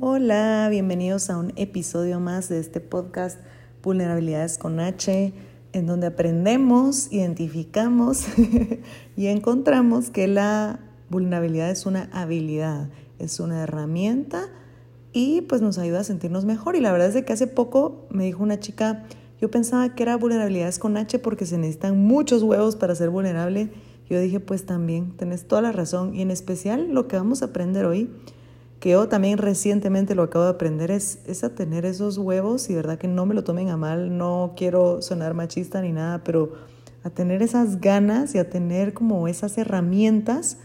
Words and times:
Hola, 0.00 0.68
bienvenidos 0.70 1.28
a 1.28 1.36
un 1.36 1.52
episodio 1.56 2.20
más 2.20 2.48
de 2.48 2.60
este 2.60 2.78
podcast 2.78 3.36
Vulnerabilidades 3.82 4.56
con 4.56 4.78
H, 4.78 5.32
en 5.72 5.86
donde 5.86 6.06
aprendemos, 6.06 7.12
identificamos 7.12 8.26
y 9.16 9.26
encontramos 9.26 10.10
que 10.10 10.28
la 10.28 10.78
vulnerabilidad 11.10 11.68
es 11.68 11.84
una 11.84 12.08
habilidad, 12.12 12.90
es 13.18 13.40
una 13.40 13.64
herramienta 13.64 14.46
y 15.12 15.40
pues 15.40 15.62
nos 15.62 15.78
ayuda 15.78 15.98
a 16.00 16.04
sentirnos 16.04 16.44
mejor. 16.44 16.76
Y 16.76 16.80
la 16.80 16.92
verdad 16.92 17.08
es 17.08 17.24
que 17.24 17.32
hace 17.32 17.48
poco 17.48 18.06
me 18.08 18.22
dijo 18.22 18.40
una 18.40 18.60
chica, 18.60 19.04
yo 19.40 19.50
pensaba 19.50 19.96
que 19.96 20.04
era 20.04 20.16
vulnerabilidades 20.16 20.78
con 20.78 20.96
H 20.96 21.18
porque 21.18 21.44
se 21.44 21.58
necesitan 21.58 21.98
muchos 21.98 22.44
huevos 22.44 22.76
para 22.76 22.94
ser 22.94 23.10
vulnerable. 23.10 23.72
Yo 24.08 24.20
dije, 24.20 24.38
pues 24.38 24.64
también, 24.64 25.16
tenés 25.16 25.48
toda 25.48 25.60
la 25.60 25.72
razón. 25.72 26.14
Y 26.14 26.22
en 26.22 26.30
especial 26.30 26.92
lo 26.92 27.08
que 27.08 27.16
vamos 27.16 27.42
a 27.42 27.46
aprender 27.46 27.84
hoy 27.84 28.08
que 28.80 28.90
yo 28.90 29.08
también 29.08 29.38
recientemente 29.38 30.14
lo 30.14 30.22
acabo 30.22 30.44
de 30.44 30.50
aprender, 30.50 30.90
es, 30.90 31.20
es 31.26 31.42
a 31.44 31.54
tener 31.54 31.84
esos 31.84 32.18
huevos 32.18 32.70
y 32.70 32.74
verdad 32.74 32.98
que 32.98 33.08
no 33.08 33.26
me 33.26 33.34
lo 33.34 33.44
tomen 33.44 33.68
a 33.70 33.76
mal, 33.76 34.16
no 34.16 34.54
quiero 34.56 35.02
sonar 35.02 35.34
machista 35.34 35.80
ni 35.82 35.92
nada, 35.92 36.22
pero 36.22 36.52
a 37.02 37.10
tener 37.10 37.42
esas 37.42 37.80
ganas 37.80 38.34
y 38.34 38.38
a 38.38 38.48
tener 38.48 38.94
como 38.94 39.28
esas 39.28 39.58
herramientas 39.58 40.58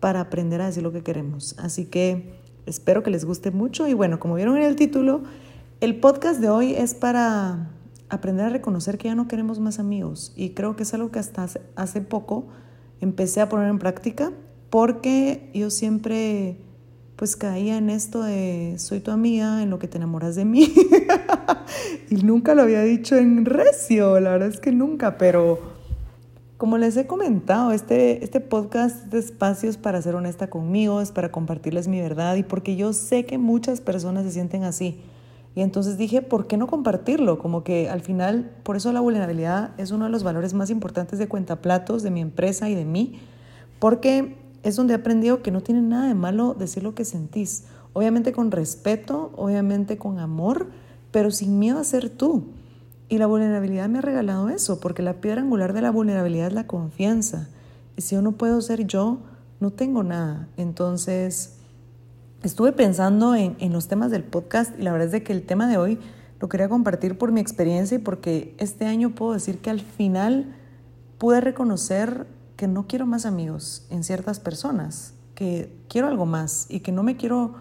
para 0.00 0.20
aprender 0.20 0.60
a 0.60 0.66
decir 0.66 0.82
lo 0.82 0.92
que 0.92 1.02
queremos. 1.02 1.56
Así 1.58 1.86
que 1.86 2.38
espero 2.66 3.02
que 3.02 3.10
les 3.10 3.24
guste 3.24 3.50
mucho 3.50 3.88
y 3.88 3.94
bueno, 3.94 4.20
como 4.20 4.34
vieron 4.34 4.56
en 4.56 4.64
el 4.64 4.76
título, 4.76 5.22
el 5.80 5.98
podcast 5.98 6.40
de 6.40 6.48
hoy 6.48 6.74
es 6.74 6.94
para 6.94 7.70
aprender 8.08 8.46
a 8.46 8.50
reconocer 8.50 8.98
que 8.98 9.08
ya 9.08 9.14
no 9.14 9.26
queremos 9.26 9.58
más 9.58 9.78
amigos 9.78 10.32
y 10.36 10.50
creo 10.50 10.76
que 10.76 10.84
es 10.84 10.94
algo 10.94 11.10
que 11.10 11.18
hasta 11.18 11.48
hace 11.74 12.00
poco 12.00 12.46
empecé 13.00 13.40
a 13.40 13.48
poner 13.48 13.68
en 13.68 13.78
práctica 13.78 14.32
porque 14.70 15.50
yo 15.54 15.70
siempre 15.70 16.58
pues 17.16 17.34
caía 17.34 17.78
en 17.78 17.88
esto 17.88 18.22
de 18.22 18.74
soy 18.78 19.00
tu 19.00 19.10
amiga, 19.10 19.62
en 19.62 19.70
lo 19.70 19.78
que 19.78 19.88
te 19.88 19.96
enamoras 19.96 20.36
de 20.36 20.44
mí. 20.44 20.72
y 22.10 22.16
nunca 22.16 22.54
lo 22.54 22.62
había 22.62 22.82
dicho 22.82 23.16
en 23.16 23.46
recio, 23.46 24.20
la 24.20 24.30
verdad 24.30 24.48
es 24.48 24.60
que 24.60 24.70
nunca, 24.70 25.16
pero 25.16 25.76
como 26.58 26.78
les 26.78 26.96
he 26.96 27.06
comentado, 27.06 27.72
este, 27.72 28.22
este 28.24 28.40
podcast 28.40 29.06
de 29.06 29.18
espacios 29.18 29.76
para 29.76 30.00
ser 30.00 30.14
honesta 30.14 30.48
conmigo, 30.48 31.00
es 31.00 31.10
para 31.10 31.30
compartirles 31.30 31.88
mi 31.88 32.00
verdad 32.00 32.36
y 32.36 32.42
porque 32.42 32.76
yo 32.76 32.92
sé 32.92 33.24
que 33.24 33.38
muchas 33.38 33.80
personas 33.80 34.24
se 34.24 34.32
sienten 34.32 34.64
así. 34.64 35.00
Y 35.54 35.62
entonces 35.62 35.96
dije, 35.96 36.20
¿por 36.20 36.46
qué 36.46 36.58
no 36.58 36.66
compartirlo? 36.66 37.38
Como 37.38 37.64
que 37.64 37.88
al 37.88 38.02
final, 38.02 38.50
por 38.62 38.76
eso 38.76 38.92
la 38.92 39.00
vulnerabilidad 39.00 39.70
es 39.78 39.90
uno 39.90 40.04
de 40.04 40.10
los 40.10 40.22
valores 40.22 40.52
más 40.52 40.68
importantes 40.68 41.18
de 41.18 41.28
Cuentaplatos, 41.28 42.02
de 42.02 42.10
mi 42.10 42.20
empresa 42.20 42.68
y 42.68 42.74
de 42.74 42.84
mí, 42.84 43.20
porque 43.78 44.36
es 44.66 44.74
donde 44.74 44.94
he 44.94 44.96
aprendido 44.96 45.42
que 45.42 45.52
no 45.52 45.60
tiene 45.60 45.80
nada 45.80 46.08
de 46.08 46.14
malo 46.14 46.54
decir 46.54 46.82
lo 46.82 46.92
que 46.92 47.04
sentís. 47.04 47.66
Obviamente 47.92 48.32
con 48.32 48.50
respeto, 48.50 49.30
obviamente 49.36 49.96
con 49.96 50.18
amor, 50.18 50.70
pero 51.12 51.30
sin 51.30 51.60
miedo 51.60 51.78
a 51.78 51.84
ser 51.84 52.10
tú. 52.10 52.48
Y 53.08 53.18
la 53.18 53.28
vulnerabilidad 53.28 53.88
me 53.88 54.00
ha 54.00 54.02
regalado 54.02 54.48
eso, 54.48 54.80
porque 54.80 55.02
la 55.02 55.20
piedra 55.20 55.40
angular 55.40 55.72
de 55.72 55.82
la 55.82 55.92
vulnerabilidad 55.92 56.48
es 56.48 56.52
la 56.52 56.66
confianza. 56.66 57.48
Y 57.96 58.02
si 58.02 58.16
yo 58.16 58.22
no 58.22 58.32
puedo 58.32 58.60
ser 58.60 58.88
yo, 58.88 59.18
no 59.60 59.70
tengo 59.70 60.02
nada. 60.02 60.48
Entonces, 60.56 61.58
estuve 62.42 62.72
pensando 62.72 63.36
en, 63.36 63.54
en 63.60 63.72
los 63.72 63.86
temas 63.86 64.10
del 64.10 64.24
podcast 64.24 64.76
y 64.76 64.82
la 64.82 64.90
verdad 64.90 65.06
es 65.06 65.12
de 65.12 65.22
que 65.22 65.32
el 65.32 65.42
tema 65.42 65.68
de 65.68 65.76
hoy 65.78 66.00
lo 66.40 66.48
quería 66.48 66.68
compartir 66.68 67.16
por 67.16 67.30
mi 67.30 67.40
experiencia 67.40 67.94
y 67.94 68.00
porque 68.00 68.56
este 68.58 68.84
año 68.86 69.14
puedo 69.14 69.32
decir 69.32 69.58
que 69.58 69.70
al 69.70 69.80
final 69.80 70.56
pude 71.18 71.40
reconocer 71.40 72.26
que 72.56 72.66
no 72.66 72.86
quiero 72.86 73.06
más 73.06 73.26
amigos 73.26 73.86
en 73.90 74.02
ciertas 74.02 74.40
personas, 74.40 75.14
que 75.34 75.76
quiero 75.88 76.08
algo 76.08 76.26
más 76.26 76.66
y 76.68 76.80
que 76.80 76.92
no 76.92 77.02
me 77.02 77.16
quiero 77.16 77.54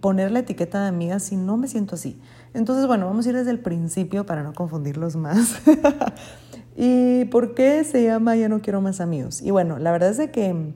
poner 0.00 0.30
la 0.30 0.40
etiqueta 0.40 0.82
de 0.82 0.88
amiga 0.88 1.18
si 1.20 1.36
no 1.36 1.56
me 1.56 1.68
siento 1.68 1.94
así. 1.94 2.20
Entonces, 2.52 2.86
bueno, 2.86 3.06
vamos 3.06 3.26
a 3.26 3.30
ir 3.30 3.36
desde 3.36 3.50
el 3.50 3.60
principio 3.60 4.26
para 4.26 4.42
no 4.42 4.52
confundirlos 4.52 5.16
más. 5.16 5.60
¿Y 6.76 7.26
por 7.26 7.54
qué 7.54 7.84
se 7.84 8.02
llama 8.02 8.36
Ya 8.36 8.48
no 8.48 8.60
quiero 8.60 8.80
más 8.80 9.00
amigos? 9.00 9.42
Y 9.42 9.50
bueno, 9.50 9.78
la 9.78 9.92
verdad 9.92 10.10
es 10.10 10.30
que 10.30 10.74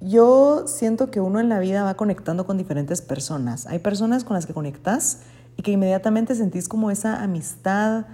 yo 0.00 0.66
siento 0.66 1.10
que 1.10 1.20
uno 1.20 1.40
en 1.40 1.48
la 1.48 1.58
vida 1.58 1.82
va 1.82 1.94
conectando 1.94 2.46
con 2.46 2.58
diferentes 2.58 3.00
personas. 3.00 3.66
Hay 3.66 3.78
personas 3.78 4.24
con 4.24 4.34
las 4.34 4.46
que 4.46 4.54
conectas 4.54 5.20
y 5.56 5.62
que 5.62 5.72
inmediatamente 5.72 6.34
sentís 6.34 6.68
como 6.68 6.90
esa 6.90 7.22
amistad, 7.22 8.06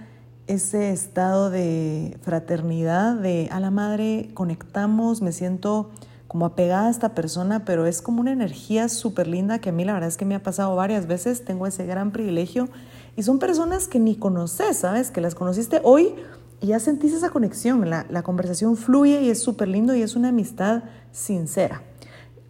ese 0.47 0.91
estado 0.91 1.49
de 1.49 2.17
fraternidad, 2.21 3.15
de 3.15 3.47
a 3.51 3.59
la 3.59 3.71
madre 3.71 4.29
conectamos, 4.33 5.21
me 5.21 5.31
siento 5.31 5.89
como 6.27 6.45
apegada 6.45 6.87
a 6.87 6.89
esta 6.89 7.13
persona, 7.13 7.63
pero 7.63 7.85
es 7.85 8.01
como 8.01 8.19
una 8.19 8.31
energía 8.31 8.89
súper 8.89 9.27
linda 9.27 9.59
que 9.59 9.69
a 9.69 9.71
mí 9.71 9.85
la 9.85 9.93
verdad 9.93 10.09
es 10.09 10.17
que 10.17 10.25
me 10.25 10.35
ha 10.35 10.41
pasado 10.41 10.75
varias 10.75 11.05
veces, 11.07 11.45
tengo 11.45 11.67
ese 11.67 11.85
gran 11.85 12.11
privilegio 12.11 12.69
y 13.15 13.23
son 13.23 13.39
personas 13.39 13.87
que 13.87 13.99
ni 13.99 14.15
conoces, 14.15 14.77
¿sabes? 14.77 15.11
Que 15.11 15.21
las 15.21 15.35
conociste 15.35 15.79
hoy 15.83 16.15
y 16.59 16.67
ya 16.67 16.79
sentís 16.79 17.13
esa 17.13 17.29
conexión, 17.29 17.89
la, 17.89 18.05
la 18.09 18.23
conversación 18.23 18.77
fluye 18.77 19.21
y 19.21 19.29
es 19.29 19.43
súper 19.43 19.67
lindo 19.67 19.95
y 19.95 20.01
es 20.01 20.15
una 20.15 20.29
amistad 20.29 20.83
sincera. 21.11 21.83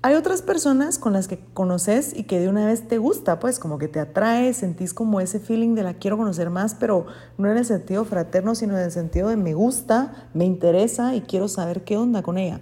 Hay 0.06 0.16
otras 0.16 0.42
personas 0.42 1.00
con 1.00 1.14
las 1.14 1.30
que 1.30 1.40
conoces 1.54 2.14
y 2.14 2.24
que 2.24 2.38
de 2.38 2.50
una 2.50 2.66
vez 2.66 2.90
te 2.90 2.98
gusta, 2.98 3.40
pues 3.40 3.58
como 3.58 3.78
que 3.78 3.88
te 3.88 4.02
atrae, 4.02 4.54
sentís 4.54 4.94
como 4.94 5.22
ese 5.22 5.40
feeling 5.40 5.76
de 5.76 5.84
la 5.84 5.94
quiero 5.94 6.18
conocer 6.18 6.50
más, 6.50 6.76
pero 6.76 7.06
no 7.38 7.50
en 7.50 7.56
el 7.56 7.64
sentido 7.64 8.04
fraterno, 8.04 8.54
sino 8.54 8.78
en 8.78 8.84
el 8.84 8.92
sentido 8.92 9.30
de 9.30 9.38
me 9.38 9.54
gusta, 9.54 10.28
me 10.34 10.44
interesa 10.44 11.16
y 11.16 11.22
quiero 11.22 11.48
saber 11.48 11.86
qué 11.86 11.96
onda 11.96 12.22
con 12.22 12.38
ella. 12.38 12.60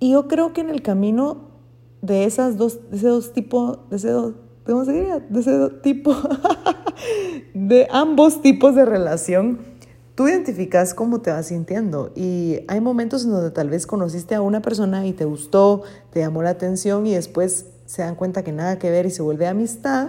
Y 0.00 0.10
yo 0.10 0.26
creo 0.26 0.52
que 0.52 0.62
en 0.62 0.70
el 0.70 0.82
camino 0.82 1.50
de 2.02 2.24
esas 2.24 2.56
dos, 2.56 2.90
de 2.90 2.96
ese 2.96 3.06
dos 3.06 3.32
tipos, 3.32 3.88
de 3.88 3.96
ese 3.96 4.10
dos, 4.10 4.34
¿cómo 4.66 4.84
se 4.84 4.92
diría? 4.92 5.20
De 5.20 5.38
ese 5.38 5.68
tipo, 5.84 6.16
de 7.54 7.86
ambos 7.92 8.42
tipos 8.42 8.74
de 8.74 8.84
relación, 8.84 9.60
tú 10.20 10.28
identificas 10.28 10.92
cómo 10.92 11.22
te 11.22 11.30
vas 11.30 11.46
sintiendo 11.46 12.12
y 12.14 12.58
hay 12.68 12.82
momentos 12.82 13.24
en 13.24 13.30
donde 13.30 13.50
tal 13.52 13.70
vez 13.70 13.86
conociste 13.86 14.34
a 14.34 14.42
una 14.42 14.60
persona 14.60 15.06
y 15.06 15.14
te 15.14 15.24
gustó, 15.24 15.80
te 16.10 16.20
llamó 16.20 16.42
la 16.42 16.50
atención 16.50 17.06
y 17.06 17.14
después 17.14 17.64
se 17.86 18.02
dan 18.02 18.16
cuenta 18.16 18.42
que 18.44 18.52
nada 18.52 18.78
que 18.78 18.90
ver 18.90 19.06
y 19.06 19.10
se 19.10 19.22
vuelve 19.22 19.46
amistad. 19.46 20.08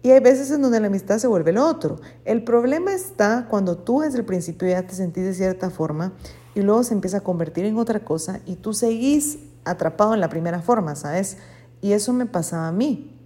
Y 0.00 0.12
hay 0.12 0.20
veces 0.20 0.52
en 0.52 0.62
donde 0.62 0.78
la 0.78 0.86
amistad 0.86 1.18
se 1.18 1.26
vuelve 1.26 1.52
lo 1.52 1.66
otro. 1.66 1.98
El 2.24 2.44
problema 2.44 2.94
está 2.94 3.48
cuando 3.50 3.76
tú 3.78 4.02
desde 4.02 4.18
el 4.18 4.24
principio 4.24 4.68
ya 4.68 4.86
te 4.86 4.94
sentís 4.94 5.24
de 5.24 5.34
cierta 5.34 5.70
forma 5.70 6.12
y 6.54 6.60
luego 6.60 6.84
se 6.84 6.94
empieza 6.94 7.16
a 7.16 7.22
convertir 7.22 7.64
en 7.64 7.78
otra 7.78 8.04
cosa 8.04 8.38
y 8.46 8.54
tú 8.54 8.72
seguís 8.72 9.40
atrapado 9.64 10.14
en 10.14 10.20
la 10.20 10.28
primera 10.28 10.62
forma, 10.62 10.94
¿sabes? 10.94 11.38
Y 11.80 11.94
eso 11.94 12.12
me 12.12 12.26
pasaba 12.26 12.68
a 12.68 12.72
mí. 12.72 13.18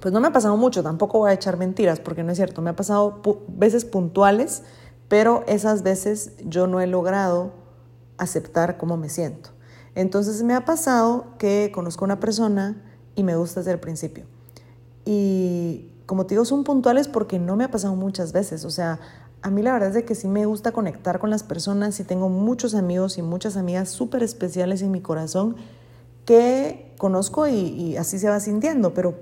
Pues 0.00 0.12
no 0.12 0.20
me 0.20 0.26
ha 0.26 0.32
pasado 0.32 0.56
mucho, 0.56 0.82
tampoco 0.82 1.20
voy 1.20 1.30
a 1.30 1.34
echar 1.34 1.56
mentiras 1.56 2.00
porque 2.00 2.24
no 2.24 2.32
es 2.32 2.36
cierto, 2.36 2.62
me 2.62 2.70
ha 2.70 2.76
pasado 2.76 3.22
veces 3.46 3.84
puntuales 3.84 4.64
pero 5.08 5.44
esas 5.46 5.82
veces 5.82 6.32
yo 6.44 6.66
no 6.66 6.80
he 6.80 6.86
logrado 6.86 7.52
aceptar 8.18 8.76
cómo 8.76 8.96
me 8.96 9.08
siento. 9.08 9.50
Entonces 9.94 10.42
me 10.42 10.54
ha 10.54 10.64
pasado 10.64 11.26
que 11.38 11.70
conozco 11.74 12.04
a 12.04 12.06
una 12.06 12.20
persona 12.20 12.82
y 13.14 13.22
me 13.22 13.36
gusta 13.36 13.60
desde 13.60 13.72
el 13.72 13.80
principio. 13.80 14.24
Y 15.04 15.92
como 16.06 16.26
te 16.26 16.34
digo, 16.34 16.44
son 16.44 16.64
puntuales 16.64 17.08
porque 17.08 17.38
no 17.38 17.56
me 17.56 17.64
ha 17.64 17.70
pasado 17.70 17.94
muchas 17.96 18.32
veces. 18.32 18.64
O 18.64 18.70
sea, 18.70 19.00
a 19.42 19.50
mí 19.50 19.62
la 19.62 19.72
verdad 19.72 19.90
es 19.90 19.94
de 19.94 20.04
que 20.04 20.14
sí 20.14 20.28
me 20.28 20.44
gusta 20.44 20.72
conectar 20.72 21.18
con 21.18 21.30
las 21.30 21.42
personas 21.42 21.98
y 22.00 22.04
tengo 22.04 22.28
muchos 22.28 22.74
amigos 22.74 23.16
y 23.16 23.22
muchas 23.22 23.56
amigas 23.56 23.88
súper 23.88 24.22
especiales 24.22 24.82
en 24.82 24.90
mi 24.90 25.00
corazón 25.00 25.56
que 26.24 26.94
conozco 26.98 27.46
y, 27.46 27.96
así 27.96 28.18
se 28.18 28.28
va 28.28 28.40
sintiendo. 28.40 28.92
Pero 28.92 29.14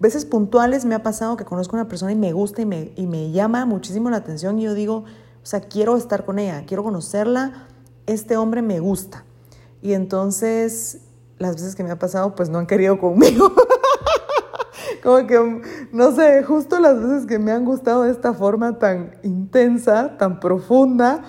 veces 0.00 0.24
puntuales 0.24 0.84
me 0.84 0.94
ha 0.94 1.02
pasado 1.02 1.36
que 1.36 1.44
conozco 1.44 1.76
a 1.76 1.80
una 1.80 1.88
persona 1.88 2.12
y 2.12 2.16
me 2.16 2.32
gusta 2.32 2.62
y 2.62 2.66
me, 2.66 2.92
y 2.96 3.06
me 3.06 3.30
llama 3.30 3.64
muchísimo 3.66 4.10
la 4.10 4.16
atención 4.16 4.58
y 4.58 4.62
yo 4.62 4.74
digo, 4.74 5.04
o 5.46 5.48
sea, 5.48 5.60
quiero 5.60 5.96
estar 5.96 6.24
con 6.24 6.40
ella, 6.40 6.64
quiero 6.66 6.82
conocerla, 6.82 7.68
este 8.06 8.36
hombre 8.36 8.62
me 8.62 8.80
gusta. 8.80 9.22
Y 9.80 9.92
entonces, 9.92 11.02
las 11.38 11.54
veces 11.54 11.76
que 11.76 11.84
me 11.84 11.92
ha 11.92 12.00
pasado, 12.00 12.34
pues 12.34 12.48
no 12.48 12.58
han 12.58 12.66
querido 12.66 12.98
conmigo. 13.00 13.52
Como 15.04 15.24
que, 15.28 15.62
no 15.92 16.10
sé, 16.10 16.42
justo 16.42 16.80
las 16.80 17.00
veces 17.00 17.26
que 17.26 17.38
me 17.38 17.52
han 17.52 17.64
gustado 17.64 18.02
de 18.02 18.10
esta 18.10 18.34
forma 18.34 18.80
tan 18.80 19.18
intensa, 19.22 20.18
tan 20.18 20.40
profunda, 20.40 21.22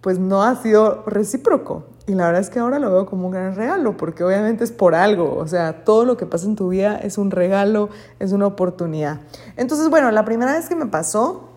pues 0.00 0.18
no 0.18 0.42
ha 0.42 0.56
sido 0.56 1.04
recíproco. 1.06 1.84
Y 2.08 2.14
la 2.14 2.26
verdad 2.26 2.40
es 2.40 2.50
que 2.50 2.58
ahora 2.58 2.80
lo 2.80 2.90
veo 2.90 3.06
como 3.06 3.26
un 3.26 3.32
gran 3.32 3.54
regalo, 3.54 3.96
porque 3.96 4.24
obviamente 4.24 4.64
es 4.64 4.72
por 4.72 4.96
algo, 4.96 5.36
o 5.36 5.46
sea, 5.46 5.84
todo 5.84 6.04
lo 6.04 6.16
que 6.16 6.26
pasa 6.26 6.46
en 6.46 6.56
tu 6.56 6.70
vida 6.70 6.96
es 6.96 7.18
un 7.18 7.30
regalo, 7.30 7.88
es 8.18 8.32
una 8.32 8.48
oportunidad. 8.48 9.20
Entonces, 9.56 9.88
bueno, 9.90 10.10
la 10.10 10.24
primera 10.24 10.54
vez 10.54 10.68
que 10.68 10.74
me 10.74 10.86
pasó, 10.86 11.50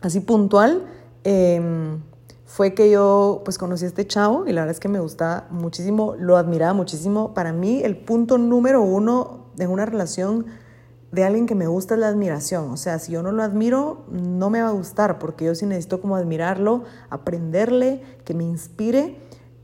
así 0.00 0.20
puntual, 0.20 0.86
Em, 1.24 2.00
fue 2.44 2.74
que 2.74 2.90
yo 2.90 3.42
pues 3.44 3.58
conocí 3.58 3.84
a 3.84 3.88
este 3.88 4.06
chavo 4.06 4.46
y 4.46 4.52
la 4.52 4.62
verdad 4.62 4.72
es 4.72 4.80
que 4.80 4.88
me 4.88 5.00
gustaba 5.00 5.46
muchísimo, 5.50 6.14
lo 6.18 6.36
admiraba 6.36 6.72
muchísimo. 6.72 7.34
Para 7.34 7.52
mí 7.52 7.82
el 7.84 7.96
punto 7.96 8.38
número 8.38 8.82
uno 8.82 9.46
de 9.54 9.66
una 9.66 9.84
relación 9.84 10.46
de 11.12 11.24
alguien 11.24 11.46
que 11.46 11.54
me 11.54 11.66
gusta 11.66 11.94
es 11.94 12.00
la 12.00 12.08
admiración. 12.08 12.70
O 12.70 12.76
sea, 12.76 12.98
si 12.98 13.12
yo 13.12 13.22
no 13.22 13.32
lo 13.32 13.42
admiro, 13.42 14.04
no 14.10 14.50
me 14.50 14.62
va 14.62 14.68
a 14.68 14.72
gustar 14.72 15.18
porque 15.18 15.44
yo 15.44 15.54
sí 15.54 15.66
necesito 15.66 16.00
como 16.00 16.16
admirarlo, 16.16 16.84
aprenderle, 17.10 18.02
que 18.24 18.34
me 18.34 18.44
inspire. 18.44 19.18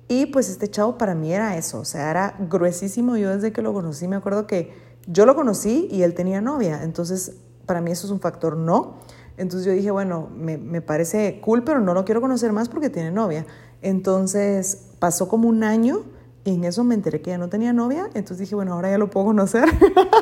Y 0.09 0.27
pues 0.27 0.51
este 0.51 0.69
chavo 0.69 0.99
para 0.99 1.15
mí 1.15 1.33
era 1.33 1.57
eso, 1.57 1.81
o 1.81 1.85
sea, 1.85 2.11
era 2.11 2.37
gruesísimo. 2.39 3.17
Yo 3.17 3.35
desde 3.35 3.53
que 3.53 3.63
lo 3.63 3.73
conocí 3.73 4.07
me 4.09 4.17
acuerdo 4.17 4.47
que 4.47 4.75
yo 5.07 5.27
lo 5.27 5.35
conocí 5.35 5.89
y 5.91 6.03
él 6.03 6.15
tenía 6.15 6.41
novia, 6.41 6.83
entonces 6.83 7.37
para 7.67 7.81
mí 7.81 7.91
eso 7.91 8.07
es 8.07 8.11
un 8.11 8.21
factor 8.21 8.57
no. 8.57 8.97
Entonces 9.37 9.67
yo 9.67 9.73
dije, 9.73 9.91
bueno, 9.91 10.29
me, 10.37 10.59
me 10.59 10.81
parece 10.81 11.41
cool, 11.41 11.65
pero 11.65 11.81
no 11.81 11.95
lo 11.95 12.05
quiero 12.05 12.21
conocer 12.21 12.53
más 12.53 12.69
porque 12.69 12.91
tiene 12.91 13.11
novia. 13.11 13.47
Entonces 13.83 14.87
pasó 14.99 15.29
como 15.29 15.49
un 15.49 15.65
año 15.65 16.05
y 16.45 16.55
en 16.55 16.65
eso 16.65 16.85
me 16.85 16.95
enteré 16.95 17.23
que 17.23 17.31
ya 17.31 17.39
no 17.39 17.49
tenía 17.49 17.73
novia, 17.73 18.05
entonces 18.09 18.39
dije, 18.39 18.55
bueno, 18.55 18.75
ahora 18.75 18.91
ya 18.91 18.99
lo 18.99 19.09
puedo 19.09 19.27
conocer. 19.27 19.65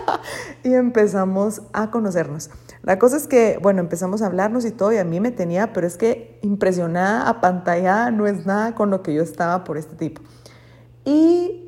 y 0.62 0.72
empezamos 0.72 1.62
a 1.72 1.90
conocernos. 1.90 2.48
La 2.82 2.98
cosa 3.00 3.16
es 3.16 3.26
que, 3.26 3.58
bueno, 3.60 3.80
empezamos 3.80 4.22
a 4.22 4.26
hablarnos 4.26 4.64
y 4.64 4.70
todo, 4.70 4.92
y 4.92 4.98
a 4.98 5.04
mí 5.04 5.18
me 5.18 5.32
tenía, 5.32 5.72
pero 5.72 5.84
es 5.84 5.96
que 5.96 6.38
impresionada, 6.42 7.28
apantallada, 7.28 8.12
no 8.12 8.28
es 8.28 8.46
nada 8.46 8.76
con 8.76 8.90
lo 8.90 9.02
que 9.02 9.14
yo 9.14 9.22
estaba 9.22 9.64
por 9.64 9.78
este 9.78 9.96
tipo. 9.96 10.22
Y 11.04 11.61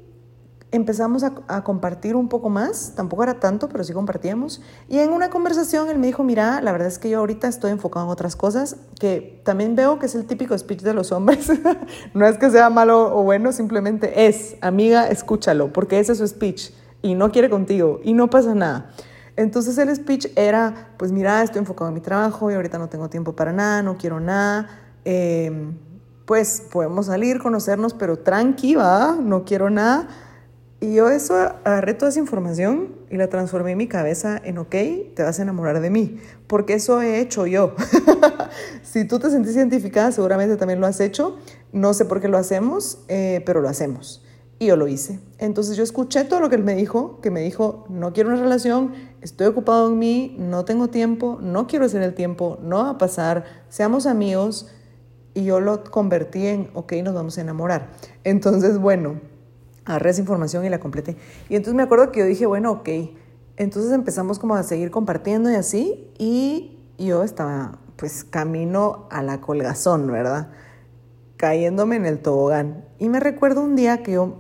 empezamos 0.75 1.23
a, 1.23 1.63
compartir 1.63 2.17
un 2.17 2.29
poco 2.29 2.49
más, 2.49 2.95
tampoco 2.97 3.23
era 3.23 3.35
tanto, 3.35 3.69
pero 3.69 3.85
sí 3.85 3.93
compartíamos. 3.93 4.61
Y 4.89 4.99
en 4.99 5.13
una 5.13 5.31
conversación 5.31 5.89
él 5.89 5.99
me 5.99 6.09
dijo, 6.09 6.25
mira, 6.25 6.61
la 6.61 6.73
verdad 6.73 6.89
es 6.89 6.99
que 6.99 7.09
yo 7.09 7.21
ahorita 7.21 7.47
estoy 7.47 7.71
enfocado 7.71 8.07
en 8.07 8.11
otras 8.11 8.35
cosas, 8.35 8.77
que 8.99 9.41
también 9.45 9.77
veo 9.77 10.01
que 10.01 10.07
es 10.07 10.15
el 10.17 10.27
típico 10.27 10.57
speech 10.59 10.81
de 10.81 10.93
los 10.93 11.13
hombres. 11.13 11.49
no 12.15 12.27
es 12.27 12.39
que 12.39 12.51
sea 12.51 12.71
malo 12.71 13.17
o 13.17 13.23
bueno, 13.23 13.53
simplemente 13.53 14.27
es, 14.27 14.57
amiga, 14.61 15.09
escúchalo, 15.09 15.73
porque 15.73 16.01
ese 16.01 16.13
es 16.13 16.19
su 16.19 16.27
speech 16.27 16.71
y 17.03 17.15
no 17.15 17.31
quiere 17.31 17.49
contigo 17.49 18.01
y 18.03 18.13
no 18.13 18.29
pasa 18.29 18.55
nada. 18.55 18.91
Entonces 19.37 19.79
el 19.79 19.95
speech 19.95 20.27
era, 20.35 20.89
pues 20.97 21.13
mira, 21.13 21.43
estoy 21.43 21.61
enfocado 21.61 21.89
en 21.89 21.95
mi 21.95 22.01
trabajo 22.01 22.51
y 22.51 22.55
ahorita 22.55 22.79
no 22.79 22.89
tengo 22.89 23.09
tiempo 23.09 23.33
para 23.35 23.53
nada, 23.53 23.83
no 23.83 23.97
quiero 23.97 24.19
nada. 24.19 24.69
Em, 25.05 25.77
pues 26.25 26.63
podemos 26.73 27.07
salir, 27.07 27.39
conocernos, 27.39 27.95
pero 27.95 28.19
tranqui, 28.19 28.75
va, 28.75 29.17
no 29.21 29.45
quiero 29.45 29.71
nada 29.71 30.09
y 30.85 30.93
yo 30.93 31.09
eso 31.09 31.35
agarré 31.35 31.95
toda 31.95 32.11
esa 32.11 32.21
información 32.21 32.95
y 33.09 33.17
la 33.17 33.29
transformé 33.29 33.73
en 33.73 33.79
mi 33.79 33.89
cabeza 33.89 34.39
en, 34.45 34.59
ok, 34.59 34.75
te 35.15 35.23
vas 35.23 35.39
a 35.39 35.43
enamorar 35.43 35.81
de 35.81 35.89
mí, 35.89 36.19
porque 36.47 36.75
eso 36.75 37.01
he 37.01 37.21
hecho 37.21 37.47
yo. 37.47 37.75
si 38.83 39.07
tú 39.07 39.19
te 39.19 39.31
sentís 39.31 39.57
identificada, 39.57 40.13
seguramente 40.13 40.59
también 40.59 40.83
lo 40.83 40.87
has 40.87 41.01
hecho. 41.01 41.39
No 41.73 41.95
sé 41.95 42.05
por 42.05 42.21
qué 42.21 42.29
lo 42.29 42.37
hacemos, 42.37 42.99
eh, 43.09 43.43
pero 43.47 43.63
lo 43.63 43.71
hacemos. 43.71 44.23
Y 44.59 44.67
yo 44.67 44.77
lo 44.77 44.87
hice. 44.87 45.21
Entonces 45.39 45.79
yo 45.79 45.83
escuché 45.83 46.23
todo 46.25 46.41
lo 46.41 46.51
que 46.51 46.57
él 46.57 46.65
me 46.65 46.75
dijo, 46.75 47.19
que 47.23 47.31
me 47.31 47.41
dijo, 47.41 47.87
no 47.89 48.13
quiero 48.13 48.29
una 48.29 48.43
relación, 48.43 48.93
estoy 49.23 49.47
ocupado 49.47 49.89
en 49.89 49.99
mí, 49.99 50.37
no 50.39 50.67
tengo 50.67 50.89
tiempo, 50.89 51.39
no 51.41 51.67
quiero 51.67 51.87
hacer 51.87 52.03
el 52.03 52.13
tiempo, 52.13 52.59
no 52.61 52.85
va 52.85 52.91
a 52.91 52.99
pasar, 52.99 53.45
seamos 53.71 54.05
amigos. 54.05 54.71
Y 55.33 55.45
yo 55.45 55.61
lo 55.61 55.83
convertí 55.83 56.47
en, 56.47 56.69
ok, 56.75 56.93
nos 57.03 57.15
vamos 57.15 57.39
a 57.39 57.41
enamorar. 57.41 57.89
Entonces, 58.23 58.77
bueno, 58.77 59.19
agarré 59.85 60.11
esa 60.11 60.21
información 60.21 60.65
y 60.65 60.69
la 60.69 60.81
completé. 60.81 61.17
Y 61.49 61.57
entonces 61.57 61.75
me 61.75 61.83
acuerdo 61.83 62.13
que 62.13 62.21
yo 62.21 62.27
dije, 62.27 62.47
bueno, 62.47 62.73
ok. 62.73 62.89
Entonces 63.57 63.93
empezamos 63.93 64.39
como 64.39 64.55
a 64.55 64.63
seguir 64.63 64.91
compartiendo 64.91 65.51
y 65.51 65.55
así. 65.55 66.11
Y 66.19 66.79
yo 66.99 67.23
estaba 67.23 67.79
pues 67.97 68.25
camino 68.25 69.07
a 69.11 69.23
la 69.23 69.41
colgazón, 69.41 70.11
¿verdad? 70.11 70.51
Cayéndome 71.37 71.97
en 71.97 72.07
el 72.07 72.19
tobogán. 72.21 72.85
Y 72.99 73.09
me 73.09 73.21
recuerdo 73.21 73.63
un 73.63 73.77
día 73.77 74.03
que 74.03 74.13
yo, 74.13 74.37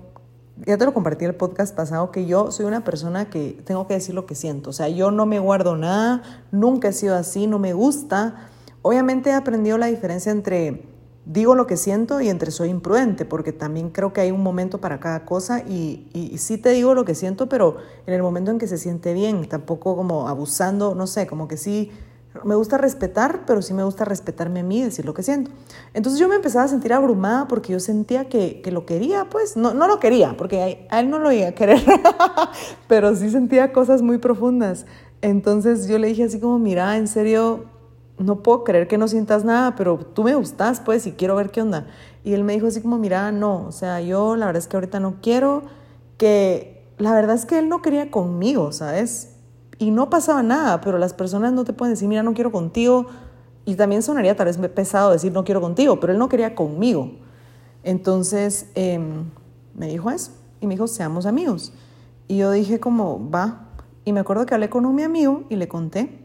ya 0.67 0.77
te 0.77 0.85
lo 0.85 0.95
compartí 0.95 1.25
el 1.25 1.35
podcast 1.35 1.75
pasado, 1.75 2.11
que 2.11 2.27
yo 2.27 2.51
soy 2.51 2.67
una 2.67 2.83
persona 2.83 3.31
que 3.31 3.61
tengo 3.65 3.87
que 3.87 3.95
decir 3.95 4.15
lo 4.15 4.27
que 4.27 4.35
siento. 4.35 4.71
O 4.71 4.73
sea, 4.73 4.89
yo 4.89 5.11
no 5.11 5.27
me 5.27 5.39
guardo 5.39 5.77
nada, 5.77 6.23
nunca 6.51 6.89
he 6.89 6.93
sido 6.93 7.15
así, 7.15 7.47
no 7.47 7.59
me 7.59 7.73
gusta. 7.73 8.49
Obviamente 8.83 9.31
he 9.31 9.35
aprendido 9.35 9.79
la 9.79 9.87
diferencia 9.87 10.33
entre 10.33 10.94
digo 11.27 11.55
lo 11.55 11.67
que 11.67 11.77
siento 11.77 12.21
y 12.21 12.29
entre 12.29 12.51
soy 12.51 12.69
imprudente, 12.69 13.25
porque 13.25 13.53
también 13.53 13.91
creo 13.91 14.13
que 14.13 14.21
hay 14.21 14.31
un 14.31 14.43
momento 14.43 14.81
para 14.81 15.01
cada 15.01 15.25
cosa 15.25 15.61
y, 15.61 16.09
y, 16.13 16.39
sí 16.39 16.59
te 16.59 16.71
digo 16.71 16.95
lo 16.95 17.05
que 17.05 17.15
siento, 17.15 17.49
pero 17.49 17.79
en 18.07 18.15
el 18.15 18.23
momento 18.23 18.51
en 18.51 18.59
que 18.59 18.67
se 18.67 18.79
siente 18.79 19.15
bien, 19.15 19.49
tampoco 19.49 19.97
como 19.97 20.29
abusando, 20.29 20.95
no 20.95 21.07
sé, 21.07 21.27
como 21.27 21.49
que 21.49 21.57
sí, 21.57 21.91
me 22.43 22.57
gusta 22.57 22.79
respetar, 22.79 23.43
pero 23.47 23.63
sí 23.63 23.73
me 23.75 23.85
gusta 23.85 24.05
respetarme 24.05 24.61
a 24.61 24.63
mí 24.65 24.83
decir 24.83 25.05
lo 25.05 25.15
que 25.15 25.23
siento. 25.23 25.53
Entonces 25.95 26.19
yo 26.19 26.29
me 26.29 26.35
empezaba 26.35 26.65
a 26.65 26.69
sentir 26.69 26.93
abrumada 26.93 27.47
porque 27.47 27.73
yo 27.73 27.81
sentía 27.81 28.29
que, 28.29 28.61
que 28.61 28.73
lo 28.73 28.85
quería, 28.85 29.29
pues 29.31 29.57
no, 29.57 29.73
no 29.73 29.87
lo 29.87 30.01
quería, 30.01 30.37
porque 30.37 30.87
a 30.91 31.01
él 31.01 31.11
no 31.11 31.19
lo 31.21 31.31
iba 31.31 31.49
a 31.49 31.53
querer, 31.53 31.81
pero 32.89 33.15
sí 33.15 33.31
sentía 33.31 33.73
cosas 33.73 34.03
muy 34.03 34.19
profundas. 34.19 34.85
Entonces 35.23 35.87
yo 35.87 35.99
le 35.99 36.09
dije 36.09 36.25
así 36.25 36.41
como, 36.41 36.59
mira, 36.59 36.97
en 36.97 37.09
serio, 37.09 37.65
no 38.19 38.43
puedo 38.43 38.65
creer 38.65 38.87
que 38.87 38.99
no 38.99 39.09
sientas 39.09 39.45
nada, 39.45 39.75
pero 39.75 39.99
tú 39.99 40.23
me 40.23 40.35
gustas, 40.35 40.81
pues, 40.81 41.07
y 41.07 41.13
quiero 41.13 41.35
ver 41.37 41.51
qué 41.51 41.63
onda. 41.63 41.87
Y 42.23 42.33
él 42.33 42.45
me 42.45 42.53
dijo 42.53 42.67
así 42.67 42.81
como, 42.81 42.99
mira, 42.99 43.33
no, 43.33 43.67
o 43.67 43.73
sea, 43.73 44.01
yo 44.01 44.37
la 44.37 44.47
verdad 44.47 44.63
es 44.63 44.69
que 44.69 44.77
ahorita 44.77 45.01
no 45.01 45.17
quiero, 45.21 45.63
que 46.17 46.87
la 46.99 47.13
verdad 47.13 47.35
es 47.35 47.45
que 47.45 47.59
él 47.59 47.69
no 47.69 47.83
quería 47.83 48.11
conmigo, 48.11 48.73
¿sabes? 48.73 49.35
Y 49.79 49.91
no 49.91 50.11
pasaba 50.11 50.43
nada, 50.43 50.81
pero 50.81 50.99
las 50.99 51.13
personas 51.13 51.53
no 51.53 51.65
te 51.65 51.73
pueden 51.73 51.95
decir, 51.95 52.09
mira, 52.09 52.23
no 52.23 52.35
quiero 52.35 52.53
contigo. 52.53 53.07
Y 53.65 53.75
también 53.75 54.03
sonaría 54.03 54.37
tal 54.37 54.47
vez 54.47 54.59
pesado 54.69 55.11
decir, 55.11 55.33
no 55.33 55.45
quiero 55.45 55.61
contigo, 55.61 55.99
pero 55.99 56.13
él 56.13 56.19
no 56.19 56.29
quería 56.29 56.55
conmigo. 56.55 57.13
Entonces, 57.83 58.71
em, 58.75 59.25
me 59.75 59.89
dijo 59.89 60.11
eso, 60.11 60.31
y 60.61 60.67
me 60.67 60.75
dijo, 60.75 60.87
seamos 60.87 61.27
amigos. 61.27 61.73
Y 62.29 62.37
yo 62.37 62.51
dije 62.53 62.79
como, 62.79 63.31
va. 63.31 63.69
Y 64.05 64.13
me 64.13 64.21
acuerdo 64.21 64.47
que 64.47 64.55
hablé 64.55 64.71
con 64.71 64.87
un 64.87 64.95
mi 64.95 65.03
amigo 65.03 65.45
y 65.49 65.57
le 65.57 65.67
conté 65.67 66.24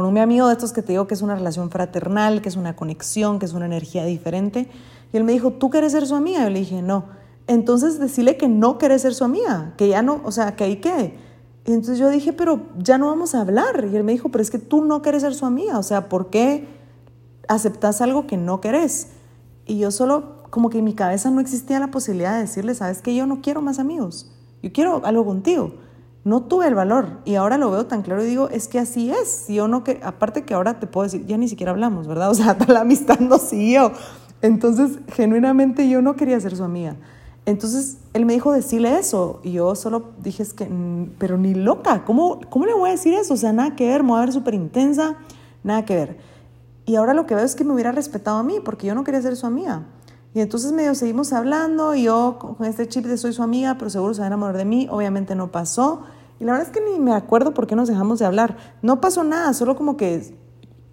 con 0.00 0.06
un 0.06 0.14
mi 0.14 0.20
amigo 0.20 0.46
de 0.46 0.54
estos 0.54 0.72
que 0.72 0.80
te 0.80 0.92
digo 0.92 1.06
que 1.06 1.12
es 1.12 1.20
una 1.20 1.34
relación 1.34 1.70
fraternal, 1.70 2.40
que 2.40 2.48
es 2.48 2.56
una 2.56 2.74
conexión, 2.74 3.38
que 3.38 3.44
es 3.44 3.52
una 3.52 3.66
energía 3.66 4.02
diferente. 4.06 4.66
Y 5.12 5.16
él 5.18 5.24
me 5.24 5.32
dijo, 5.32 5.50
¿tú 5.50 5.68
quieres 5.68 5.92
ser 5.92 6.06
su 6.06 6.14
amiga? 6.14 6.42
Yo 6.42 6.48
le 6.48 6.60
dije, 6.60 6.80
no. 6.80 7.04
Entonces 7.46 7.98
decirle 7.98 8.38
que 8.38 8.48
no 8.48 8.78
quieres 8.78 9.02
ser 9.02 9.12
su 9.12 9.24
amiga, 9.24 9.74
que 9.76 9.88
ya 9.88 10.00
no, 10.00 10.22
o 10.24 10.32
sea, 10.32 10.56
que 10.56 10.64
ahí 10.64 10.76
qué. 10.76 11.18
Y 11.66 11.72
entonces 11.72 11.98
yo 11.98 12.08
dije, 12.08 12.32
pero 12.32 12.62
ya 12.78 12.96
no 12.96 13.08
vamos 13.08 13.34
a 13.34 13.42
hablar. 13.42 13.90
Y 13.92 13.94
él 13.94 14.02
me 14.02 14.12
dijo, 14.12 14.30
pero 14.30 14.40
es 14.40 14.50
que 14.50 14.58
tú 14.58 14.82
no 14.82 15.02
quieres 15.02 15.20
ser 15.20 15.34
su 15.34 15.44
amiga, 15.44 15.78
o 15.78 15.82
sea, 15.82 16.08
¿por 16.08 16.30
qué 16.30 16.66
aceptas 17.46 18.00
algo 18.00 18.26
que 18.26 18.38
no 18.38 18.62
querés? 18.62 19.08
Y 19.66 19.80
yo 19.80 19.90
solo, 19.90 20.44
como 20.48 20.70
que 20.70 20.78
en 20.78 20.84
mi 20.84 20.94
cabeza 20.94 21.30
no 21.30 21.42
existía 21.42 21.78
la 21.78 21.90
posibilidad 21.90 22.36
de 22.36 22.40
decirle, 22.40 22.74
sabes 22.74 23.02
que 23.02 23.14
yo 23.14 23.26
no 23.26 23.42
quiero 23.42 23.60
más 23.60 23.78
amigos, 23.78 24.32
yo 24.62 24.72
quiero 24.72 25.04
algo 25.04 25.26
contigo 25.26 25.74
no 26.24 26.42
tuve 26.42 26.66
el 26.66 26.74
valor 26.74 27.20
y 27.24 27.36
ahora 27.36 27.56
lo 27.56 27.70
veo 27.70 27.86
tan 27.86 28.02
claro 28.02 28.22
y 28.22 28.26
digo, 28.26 28.48
es 28.50 28.68
que 28.68 28.78
así 28.78 29.10
es. 29.10 29.46
Yo 29.48 29.68
no 29.68 29.84
que, 29.84 30.00
aparte 30.02 30.44
que 30.44 30.54
ahora 30.54 30.78
te 30.78 30.86
puedo 30.86 31.04
decir, 31.04 31.24
ya 31.26 31.36
ni 31.36 31.48
siquiera 31.48 31.72
hablamos, 31.72 32.06
¿verdad? 32.06 32.30
O 32.30 32.34
sea, 32.34 32.56
la 32.68 32.80
amistad 32.80 33.18
no 33.20 33.38
siguió. 33.38 33.92
Entonces, 34.42 34.98
genuinamente 35.08 35.88
yo 35.88 36.02
no 36.02 36.16
quería 36.16 36.38
ser 36.40 36.56
su 36.56 36.64
amiga. 36.64 36.96
Entonces, 37.46 37.98
él 38.12 38.26
me 38.26 38.34
dijo 38.34 38.52
decirle 38.52 38.98
eso 38.98 39.40
y 39.42 39.52
yo 39.52 39.74
solo 39.74 40.10
dije, 40.22 40.42
es 40.42 40.52
que, 40.52 40.66
mm, 40.66 41.14
pero 41.18 41.38
ni 41.38 41.54
loca, 41.54 42.04
¿cómo, 42.04 42.40
cómo 42.50 42.66
le 42.66 42.74
voy 42.74 42.90
a 42.90 42.92
decir 42.92 43.14
eso? 43.14 43.34
O 43.34 43.36
sea, 43.36 43.52
nada 43.52 43.74
que 43.76 43.88
ver, 43.88 44.02
me 44.02 44.10
voy 44.10 44.30
súper 44.32 44.54
intensa, 44.54 45.16
nada 45.62 45.84
que 45.84 45.94
ver. 45.94 46.18
Y 46.84 46.96
ahora 46.96 47.14
lo 47.14 47.26
que 47.26 47.34
veo 47.34 47.44
es 47.44 47.54
que 47.54 47.64
me 47.64 47.72
hubiera 47.72 47.92
respetado 47.92 48.38
a 48.38 48.42
mí 48.42 48.58
porque 48.62 48.86
yo 48.86 48.94
no 48.94 49.04
quería 49.04 49.22
ser 49.22 49.36
su 49.36 49.46
amiga. 49.46 49.86
Y 50.32 50.40
entonces 50.40 50.72
medio 50.72 50.94
seguimos 50.94 51.32
hablando 51.32 51.94
y 51.94 52.04
yo 52.04 52.38
con 52.38 52.64
este 52.66 52.86
chip 52.86 53.04
de 53.04 53.16
soy 53.16 53.32
su 53.32 53.42
amiga, 53.42 53.76
pero 53.78 53.90
seguro 53.90 54.14
se 54.14 54.20
va 54.20 54.26
a 54.26 54.28
enamorar 54.28 54.56
de 54.56 54.64
mí. 54.64 54.86
Obviamente 54.90 55.34
no 55.34 55.50
pasó. 55.50 56.02
Y 56.38 56.44
la 56.44 56.52
verdad 56.52 56.68
es 56.68 56.72
que 56.72 56.80
ni 56.80 57.00
me 57.00 57.12
acuerdo 57.12 57.52
por 57.52 57.66
qué 57.66 57.74
nos 57.74 57.88
dejamos 57.88 58.20
de 58.20 58.26
hablar. 58.26 58.56
No 58.80 59.00
pasó 59.00 59.24
nada, 59.24 59.52
solo 59.54 59.76
como 59.76 59.96
que 59.96 60.34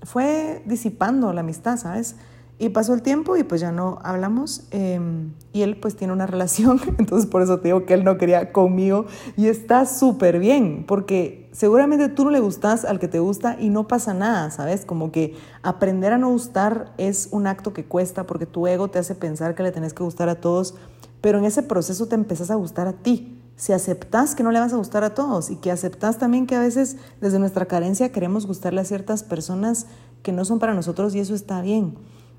fue 0.01 0.63
disipando 0.65 1.31
la 1.33 1.41
amistad, 1.41 1.77
¿sabes? 1.77 2.15
Y 2.59 2.69
pasó 2.69 2.95
el 2.95 3.03
tiempo 3.03 3.37
y 3.37 3.43
pues 3.43 3.61
ya 3.61 3.71
no 3.71 3.99
hablamos. 4.03 4.67
Em, 4.71 5.33
y 5.53 5.61
él 5.61 5.77
pues 5.79 5.95
tiene 5.95 6.13
una 6.13 6.25
relación, 6.27 6.81
entonces 6.97 7.29
por 7.29 7.43
eso 7.43 7.59
te 7.59 7.67
digo 7.67 7.85
que 7.85 7.93
él 7.93 8.03
no 8.03 8.17
quería 8.17 8.51
conmigo. 8.51 9.05
Y 9.35 9.47
está 9.47 9.85
súper 9.85 10.39
bien, 10.39 10.83
porque 10.87 11.46
seguramente 11.57 12.07
tú 12.07 12.23
no 12.23 12.29
le 12.29 12.39
gustas 12.39 12.85
al 12.85 12.99
que 12.99 13.07
te 13.07 13.17
gusta 13.17 13.57
y 13.59 13.69
no 13.69 13.87
pasa 13.87 14.13
nada, 14.13 14.51
¿sabes? 14.51 14.85
Como 14.85 15.11
que 15.11 15.35
aprender 15.63 16.13
a 16.13 16.19
no 16.19 16.29
gustar 16.29 16.93
es 16.99 17.29
un 17.31 17.47
acto 17.47 17.73
que 17.73 17.83
cuesta 17.83 18.27
porque 18.27 18.45
tu 18.45 18.67
ego 18.67 18.89
te 18.89 18.99
hace 18.99 19.15
pensar 19.15 19.55
que 19.55 19.63
le 19.63 19.71
tenés 19.71 19.95
que 19.95 20.03
gustar 20.03 20.29
a 20.29 20.35
todos, 20.35 20.75
pero 21.19 21.39
en 21.39 21.45
ese 21.45 21.63
proceso 21.63 22.05
te 22.05 22.13
empezás 22.13 22.51
a 22.51 22.55
gustar 22.55 22.87
a 22.87 22.93
ti. 22.93 23.41
Si 23.55 23.73
aceptas 23.73 24.35
que 24.35 24.43
no 24.43 24.51
le 24.51 24.59
vas 24.59 24.71
a 24.71 24.77
gustar 24.77 25.03
a 25.03 25.15
todos 25.15 25.49
y 25.49 25.55
que 25.55 25.71
aceptas 25.71 26.19
también 26.19 26.45
que 26.45 26.55
a 26.55 26.59
veces 26.59 26.97
desde 27.21 27.39
nuestra 27.39 27.65
carencia 27.65 28.11
queremos 28.11 28.45
gustarle 28.45 28.81
a 28.81 28.85
ciertas 28.85 29.23
personas 29.23 29.87
que 30.21 30.31
no 30.33 30.45
son 30.45 30.59
para 30.59 30.75
nosotros 30.75 31.15
y 31.15 31.21
eso 31.21 31.33
está 31.33 31.63
bien. 31.63 31.95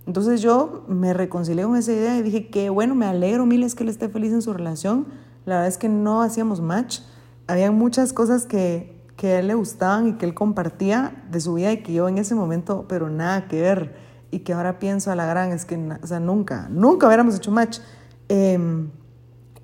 Entonces 0.07 0.43
yo 0.43 0.85
me 0.87 1.13
reconcilié 1.13 1.65
con 1.65 1.75
esa 1.75 1.91
idea 1.91 2.17
y 2.19 2.23
dije 2.23 2.51
que 2.51 2.71
bueno, 2.71 2.95
me 2.95 3.07
alegro 3.07 3.47
miles 3.47 3.75
que 3.75 3.83
él 3.83 3.89
esté 3.89 4.09
feliz 4.09 4.33
en 4.33 4.43
su 4.43 4.53
relación. 4.53 5.09
La 5.45 5.57
verdad 5.57 5.67
es 5.67 5.77
que 5.77 5.89
no 5.89 6.23
hacíamos 6.23 6.61
match. 6.61 7.01
Había 7.49 7.73
muchas 7.73 8.13
cosas 8.13 8.47
que, 8.47 8.98
que 9.19 9.33
a 9.35 9.39
él 9.41 9.49
le 9.49 9.55
gustaban 9.55 10.07
y 10.07 10.13
que 10.13 10.25
él 10.25 10.33
compartía 10.33 11.25
de 11.29 11.41
su 11.41 11.55
vida 11.55 11.73
y 11.73 11.83
que 11.83 11.93
yo 11.93 12.09
en 12.09 12.19
ese 12.19 12.37
momento, 12.37 12.87
pero 12.89 13.11
nada 13.11 13.49
que 13.49 13.61
ver. 13.61 13.97
Y 14.31 14.41
que 14.41 14.53
ahora 14.53 14.79
pienso 14.79 15.11
a 15.11 15.17
la 15.17 15.27
gran, 15.27 15.51
es 15.51 15.65
que, 15.65 15.77
o 15.77 16.07
sea, 16.07 16.21
nunca, 16.21 16.69
nunca 16.71 17.09
hubiéramos 17.09 17.35
hecho 17.35 17.51
match. 17.51 17.81
Em, 18.29 18.91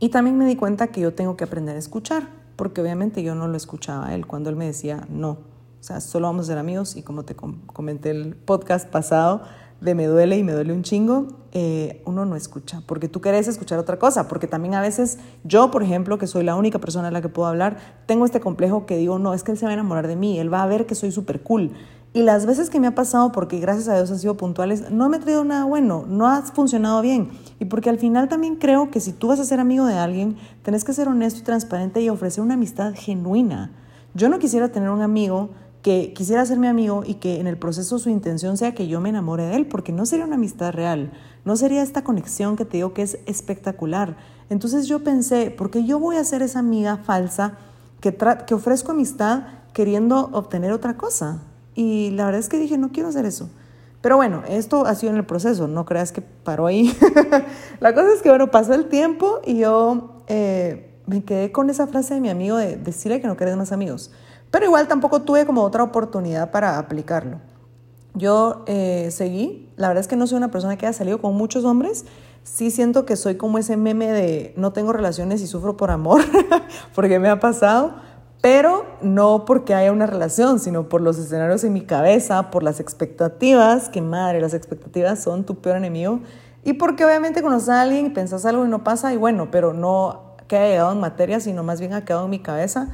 y 0.00 0.08
también 0.08 0.36
me 0.36 0.44
di 0.44 0.56
cuenta 0.56 0.88
que 0.88 1.00
yo 1.00 1.14
tengo 1.14 1.36
que 1.36 1.44
aprender 1.44 1.76
a 1.76 1.78
escuchar, 1.78 2.28
porque 2.56 2.80
obviamente 2.80 3.22
yo 3.22 3.36
no 3.36 3.46
lo 3.46 3.56
escuchaba 3.56 4.08
a 4.08 4.14
él 4.16 4.26
cuando 4.26 4.50
él 4.50 4.56
me 4.56 4.66
decía 4.66 5.06
no. 5.08 5.30
O 5.30 5.82
sea, 5.86 6.00
solo 6.00 6.26
vamos 6.26 6.46
a 6.46 6.48
ser 6.48 6.58
amigos 6.58 6.96
y 6.96 7.02
como 7.02 7.24
te 7.24 7.36
comenté 7.36 8.10
el 8.10 8.34
podcast 8.34 8.88
pasado, 8.88 9.42
de 9.84 9.94
me 9.94 10.06
duele 10.06 10.38
y 10.38 10.42
me 10.42 10.52
duele 10.52 10.72
un 10.72 10.82
chingo, 10.82 11.28
eh, 11.52 12.02
uno 12.06 12.24
no 12.24 12.34
escucha, 12.34 12.82
porque 12.86 13.08
tú 13.08 13.20
querés 13.20 13.46
escuchar 13.46 13.78
otra 13.78 13.98
cosa, 13.98 14.26
porque 14.26 14.46
también 14.46 14.74
a 14.74 14.80
veces 14.80 15.18
yo, 15.44 15.70
por 15.70 15.82
ejemplo, 15.82 16.18
que 16.18 16.26
soy 16.26 16.42
la 16.42 16.56
única 16.56 16.78
persona 16.78 17.08
a 17.08 17.10
la 17.10 17.22
que 17.22 17.28
puedo 17.28 17.46
hablar, 17.46 17.76
tengo 18.06 18.24
este 18.24 18.40
complejo 18.40 18.86
que 18.86 18.96
digo, 18.96 19.18
no, 19.18 19.34
es 19.34 19.44
que 19.44 19.52
él 19.52 19.58
se 19.58 19.66
va 19.66 19.70
a 19.70 19.74
enamorar 19.74 20.08
de 20.08 20.16
mí, 20.16 20.38
él 20.38 20.52
va 20.52 20.62
a 20.62 20.66
ver 20.66 20.86
que 20.86 20.94
soy 20.94 21.12
súper 21.12 21.42
cool. 21.42 21.70
Y 22.12 22.22
las 22.22 22.46
veces 22.46 22.70
que 22.70 22.78
me 22.78 22.86
ha 22.86 22.94
pasado, 22.94 23.32
porque 23.32 23.58
gracias 23.58 23.88
a 23.88 23.96
Dios 23.96 24.10
han 24.10 24.20
sido 24.20 24.36
puntuales, 24.36 24.90
no 24.90 25.08
me 25.08 25.16
ha 25.16 25.20
traído 25.20 25.44
nada 25.44 25.64
bueno, 25.64 26.04
no 26.08 26.28
ha 26.28 26.42
funcionado 26.42 27.02
bien. 27.02 27.30
Y 27.58 27.64
porque 27.64 27.90
al 27.90 27.98
final 27.98 28.28
también 28.28 28.54
creo 28.54 28.90
que 28.90 29.00
si 29.00 29.12
tú 29.12 29.26
vas 29.26 29.40
a 29.40 29.44
ser 29.44 29.58
amigo 29.58 29.84
de 29.84 29.94
alguien, 29.94 30.36
tenés 30.62 30.84
que 30.84 30.92
ser 30.92 31.08
honesto 31.08 31.40
y 31.40 31.42
transparente 31.42 32.00
y 32.00 32.08
ofrecer 32.08 32.44
una 32.44 32.54
amistad 32.54 32.94
genuina. 32.96 33.72
Yo 34.14 34.28
no 34.28 34.38
quisiera 34.38 34.68
tener 34.68 34.90
un 34.90 35.02
amigo 35.02 35.50
que 35.84 36.14
quisiera 36.14 36.46
ser 36.46 36.58
mi 36.58 36.66
amigo 36.66 37.02
y 37.06 37.16
que 37.16 37.40
en 37.40 37.46
el 37.46 37.58
proceso 37.58 37.98
su 37.98 38.08
intención 38.08 38.56
sea 38.56 38.74
que 38.74 38.88
yo 38.88 39.02
me 39.02 39.10
enamore 39.10 39.42
de 39.42 39.56
él, 39.56 39.66
porque 39.66 39.92
no 39.92 40.06
sería 40.06 40.24
una 40.24 40.36
amistad 40.36 40.72
real, 40.72 41.12
no 41.44 41.56
sería 41.56 41.82
esta 41.82 42.02
conexión 42.02 42.56
que 42.56 42.64
te 42.64 42.78
digo 42.78 42.94
que 42.94 43.02
es 43.02 43.18
espectacular. 43.26 44.16
Entonces 44.48 44.86
yo 44.86 45.04
pensé, 45.04 45.50
¿por 45.50 45.70
qué 45.70 45.84
yo 45.84 45.98
voy 45.98 46.16
a 46.16 46.24
ser 46.24 46.40
esa 46.40 46.60
amiga 46.60 46.96
falsa 46.96 47.58
que, 48.00 48.16
que 48.46 48.54
ofrezco 48.54 48.92
amistad 48.92 49.42
queriendo 49.74 50.30
obtener 50.32 50.72
otra 50.72 50.96
cosa? 50.96 51.42
Y 51.74 52.12
la 52.12 52.24
verdad 52.24 52.40
es 52.40 52.48
que 52.48 52.58
dije, 52.58 52.78
no 52.78 52.90
quiero 52.90 53.10
hacer 53.10 53.26
eso. 53.26 53.50
Pero 54.00 54.16
bueno, 54.16 54.42
esto 54.48 54.86
ha 54.86 54.94
sido 54.94 55.12
en 55.12 55.18
el 55.18 55.26
proceso, 55.26 55.68
no 55.68 55.84
creas 55.84 56.12
que 56.12 56.22
paró 56.22 56.64
ahí. 56.64 56.96
la 57.80 57.94
cosa 57.94 58.10
es 58.14 58.22
que, 58.22 58.30
bueno, 58.30 58.50
pasó 58.50 58.72
el 58.72 58.86
tiempo 58.88 59.40
y 59.44 59.58
yo 59.58 60.22
eh, 60.28 60.94
me 61.06 61.24
quedé 61.24 61.52
con 61.52 61.68
esa 61.68 61.86
frase 61.86 62.14
de 62.14 62.22
mi 62.22 62.30
amigo 62.30 62.56
de 62.56 62.78
decirle 62.78 63.20
que 63.20 63.26
no 63.26 63.36
querés 63.36 63.54
más 63.58 63.70
amigos. 63.70 64.10
Pero 64.54 64.66
igual 64.66 64.86
tampoco 64.86 65.22
tuve 65.22 65.46
como 65.46 65.62
otra 65.62 65.82
oportunidad 65.82 66.52
para 66.52 66.78
aplicarlo. 66.78 67.40
Yo 68.14 68.62
eh, 68.68 69.08
seguí, 69.10 69.68
la 69.74 69.88
verdad 69.88 70.02
es 70.02 70.06
que 70.06 70.14
no 70.14 70.28
soy 70.28 70.36
una 70.36 70.52
persona 70.52 70.78
que 70.78 70.86
haya 70.86 70.92
salido 70.92 71.20
con 71.20 71.34
muchos 71.34 71.64
hombres, 71.64 72.04
sí 72.44 72.70
siento 72.70 73.04
que 73.04 73.16
soy 73.16 73.34
como 73.34 73.58
ese 73.58 73.76
meme 73.76 74.12
de 74.12 74.54
no 74.56 74.72
tengo 74.72 74.92
relaciones 74.92 75.42
y 75.42 75.48
sufro 75.48 75.76
por 75.76 75.90
amor, 75.90 76.22
porque 76.94 77.18
me 77.18 77.30
ha 77.30 77.40
pasado, 77.40 77.96
pero 78.42 78.86
no 79.02 79.44
porque 79.44 79.74
haya 79.74 79.90
una 79.90 80.06
relación, 80.06 80.60
sino 80.60 80.88
por 80.88 81.00
los 81.00 81.18
escenarios 81.18 81.64
en 81.64 81.72
mi 81.72 81.80
cabeza, 81.80 82.52
por 82.52 82.62
las 82.62 82.78
expectativas, 82.78 83.88
que 83.88 84.02
madre, 84.02 84.40
las 84.40 84.54
expectativas 84.54 85.20
son 85.20 85.42
tu 85.42 85.56
peor 85.56 85.78
enemigo, 85.78 86.20
y 86.62 86.74
porque 86.74 87.04
obviamente 87.04 87.42
conoces 87.42 87.70
a 87.70 87.82
alguien 87.82 88.06
y 88.06 88.10
pensás 88.10 88.46
algo 88.46 88.64
y 88.64 88.68
no 88.68 88.84
pasa, 88.84 89.12
y 89.12 89.16
bueno, 89.16 89.48
pero 89.50 89.72
no 89.72 90.36
que 90.46 90.56
haya 90.56 90.68
llegado 90.68 90.92
en 90.92 91.00
materia, 91.00 91.40
sino 91.40 91.64
más 91.64 91.80
bien 91.80 91.92
ha 91.92 92.04
quedado 92.04 92.26
en 92.26 92.30
mi 92.30 92.38
cabeza, 92.38 92.90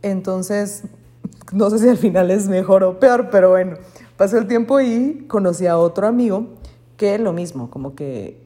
entonces 0.00 0.84
no 1.50 1.70
sé 1.70 1.78
si 1.78 1.88
al 1.88 1.96
final 1.96 2.30
es 2.30 2.48
mejor 2.48 2.84
o 2.84 3.00
peor, 3.00 3.28
pero 3.30 3.50
bueno, 3.50 3.76
pasó 4.16 4.38
el 4.38 4.46
tiempo 4.46 4.80
y 4.80 5.26
conocí 5.28 5.66
a 5.66 5.78
otro 5.78 6.06
amigo 6.06 6.46
que 6.96 7.18
lo 7.18 7.32
mismo, 7.32 7.70
como 7.70 7.94
que 7.94 8.40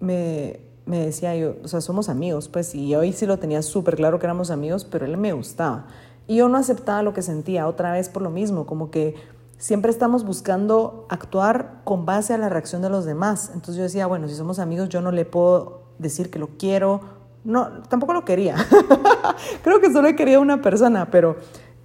me, 0.00 0.60
me 0.86 1.06
decía 1.06 1.34
yo, 1.36 1.56
o 1.64 1.68
sea, 1.68 1.80
somos 1.80 2.08
amigos, 2.08 2.48
pues, 2.48 2.74
y 2.74 2.94
hoy 2.94 3.12
sí 3.12 3.26
lo 3.26 3.38
tenía 3.38 3.62
súper 3.62 3.96
claro 3.96 4.18
que 4.18 4.26
éramos 4.26 4.50
amigos, 4.50 4.84
pero 4.84 5.06
él 5.06 5.16
me 5.16 5.32
gustaba. 5.32 5.86
Y 6.26 6.36
yo 6.36 6.48
no 6.48 6.58
aceptaba 6.58 7.02
lo 7.02 7.12
que 7.12 7.22
sentía, 7.22 7.66
otra 7.66 7.92
vez 7.92 8.08
por 8.08 8.22
lo 8.22 8.30
mismo, 8.30 8.66
como 8.66 8.90
que 8.90 9.14
siempre 9.58 9.90
estamos 9.90 10.24
buscando 10.24 11.06
actuar 11.08 11.80
con 11.84 12.06
base 12.06 12.34
a 12.34 12.38
la 12.38 12.48
reacción 12.48 12.82
de 12.82 12.90
los 12.90 13.04
demás. 13.04 13.50
Entonces 13.54 13.76
yo 13.76 13.82
decía, 13.82 14.06
bueno, 14.06 14.28
si 14.28 14.34
somos 14.34 14.58
amigos, 14.58 14.88
yo 14.88 15.00
no 15.00 15.10
le 15.10 15.24
puedo 15.24 15.82
decir 15.98 16.30
que 16.30 16.38
lo 16.38 16.48
quiero. 16.58 17.00
No, 17.44 17.82
tampoco 17.88 18.12
lo 18.12 18.24
quería. 18.24 18.56
Creo 19.62 19.80
que 19.80 19.92
solo 19.92 20.14
quería 20.16 20.40
una 20.40 20.62
persona, 20.62 21.10
pero 21.10 21.36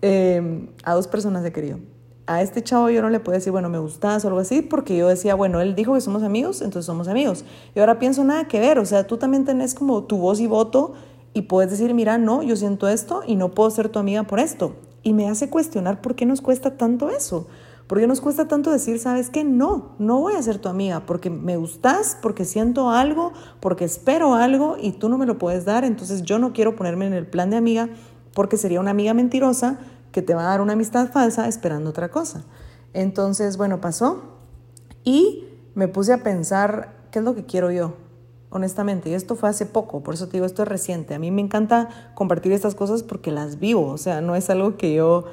Em, 0.01 0.70
a 0.84 0.94
dos 0.94 1.08
personas 1.08 1.44
he 1.46 1.51
querido. 1.51 1.79
A 2.25 2.41
este 2.41 2.63
chavo 2.63 2.89
yo 2.89 3.01
no 3.01 3.10
le 3.10 3.20
puedo 3.20 3.38
decir, 3.38 3.51
bueno, 3.51 3.70
me 3.70 3.79
gustas 3.79 4.24
o 4.24 4.27
algo 4.27 4.39
así, 4.39 4.62
porque 4.62 4.96
yo 4.96 5.08
decía, 5.08 5.36
bueno, 5.36 5.62
él 5.62 5.75
dijo 5.75 5.96
que 5.96 6.01
somos 6.01 6.24
amigos, 6.24 6.62
entonces 6.62 6.86
somos 6.86 7.08
amigos. 7.08 7.44
Y 7.75 7.79
ahora 7.79 8.00
pienso 8.00 8.24
nada 8.24 8.48
que 8.48 8.60
ver, 8.60 8.77
o 8.79 8.86
sea, 8.86 9.08
tú 9.08 9.18
también 9.18 9.46
tenés 9.46 9.74
como 9.74 10.03
tu 10.03 10.18
voz 10.18 10.39
y 10.39 10.48
voto 10.48 10.94
y 11.34 11.44
puedes 11.44 11.72
decir, 11.72 11.94
mira, 11.94 12.18
no, 12.18 12.44
yo 12.44 12.56
siento 12.56 12.88
esto 12.88 13.24
y 13.25 13.36
no 13.36 13.51
puedo 13.51 13.72
ser 13.72 13.89
tu 13.89 14.00
amiga 14.00 14.24
por 14.24 14.39
esto. 14.39 14.75
Y 15.01 15.13
me 15.13 15.27
hace 15.27 15.50
cuestionar 15.50 16.01
por 16.01 16.15
qué 16.15 16.25
nos 16.25 16.41
cuesta 16.41 16.77
tanto 16.77 17.10
eso. 17.10 17.48
¿Por 17.89 18.00
qué 18.00 18.06
nos 18.06 18.22
cuesta 18.22 18.48
tanto 18.48 18.70
decir, 18.70 19.00
sabes 19.00 19.32
que 19.32 19.44
no, 19.44 19.96
no 19.98 20.20
voy 20.20 20.34
a 20.36 20.44
ser 20.44 20.60
tu 20.60 20.70
amiga 20.70 21.08
porque 21.08 21.32
me 21.32 21.58
gustas, 21.58 22.15
porque 22.22 22.46
siento 22.46 22.91
algo, 22.91 23.34
porque 23.60 23.84
espero 23.84 24.36
algo 24.36 24.77
y 24.79 24.91
tú 24.91 25.10
no 25.10 25.18
me 25.18 25.25
lo 25.25 25.39
puedes 25.39 25.65
dar, 25.65 25.84
entonces 25.84 26.22
yo 26.22 26.38
no 26.38 26.53
quiero 26.53 26.75
ponerme 26.75 27.08
en 27.08 27.13
el 27.13 27.25
plan 27.25 27.50
de 27.50 27.58
amiga 27.58 27.89
porque 28.39 28.55
sería 28.55 28.79
una 28.79 28.91
amiga 28.91 29.13
mentirosa 29.13 29.79
que 30.13 30.22
te 30.22 30.34
va 30.34 30.43
a 30.43 30.46
dar 30.46 30.62
una 30.62 30.72
amistad 30.72 31.12
falsa 31.12 31.50
esperando 31.50 31.89
otra 31.89 32.08
cosa. 32.08 32.46
Entonces, 32.93 33.58
bueno, 33.58 33.81
pasó 33.81 34.22
y 35.03 35.43
me 35.75 35.89
puse 35.89 36.13
a 36.13 36.24
pensar, 36.24 36.96
¿qué 37.12 37.19
es 37.19 37.25
lo 37.25 37.36
que 37.36 37.46
quiero 37.46 37.69
yo? 37.69 37.96
Honestamente, 38.50 39.10
y 39.10 39.13
esto 39.13 39.36
fue 39.36 39.50
hace 39.50 39.65
poco, 39.65 40.03
por 40.03 40.13
eso 40.13 40.27
te 40.27 40.38
digo, 40.38 40.46
esto 40.46 40.63
es 40.63 40.69
reciente. 40.69 41.15
A 41.15 41.19
mí 41.19 41.31
me 41.31 41.41
encanta 41.41 41.89
compartir 42.15 42.53
estas 42.53 42.75
cosas 42.75 43.03
porque 43.03 43.29
las 43.29 43.60
vivo, 43.60 43.88
o 43.88 43.98
sea, 43.98 44.22
no 44.22 44.38
es 44.38 44.50
algo 44.50 44.77
que 44.77 44.93
yo 44.93 45.25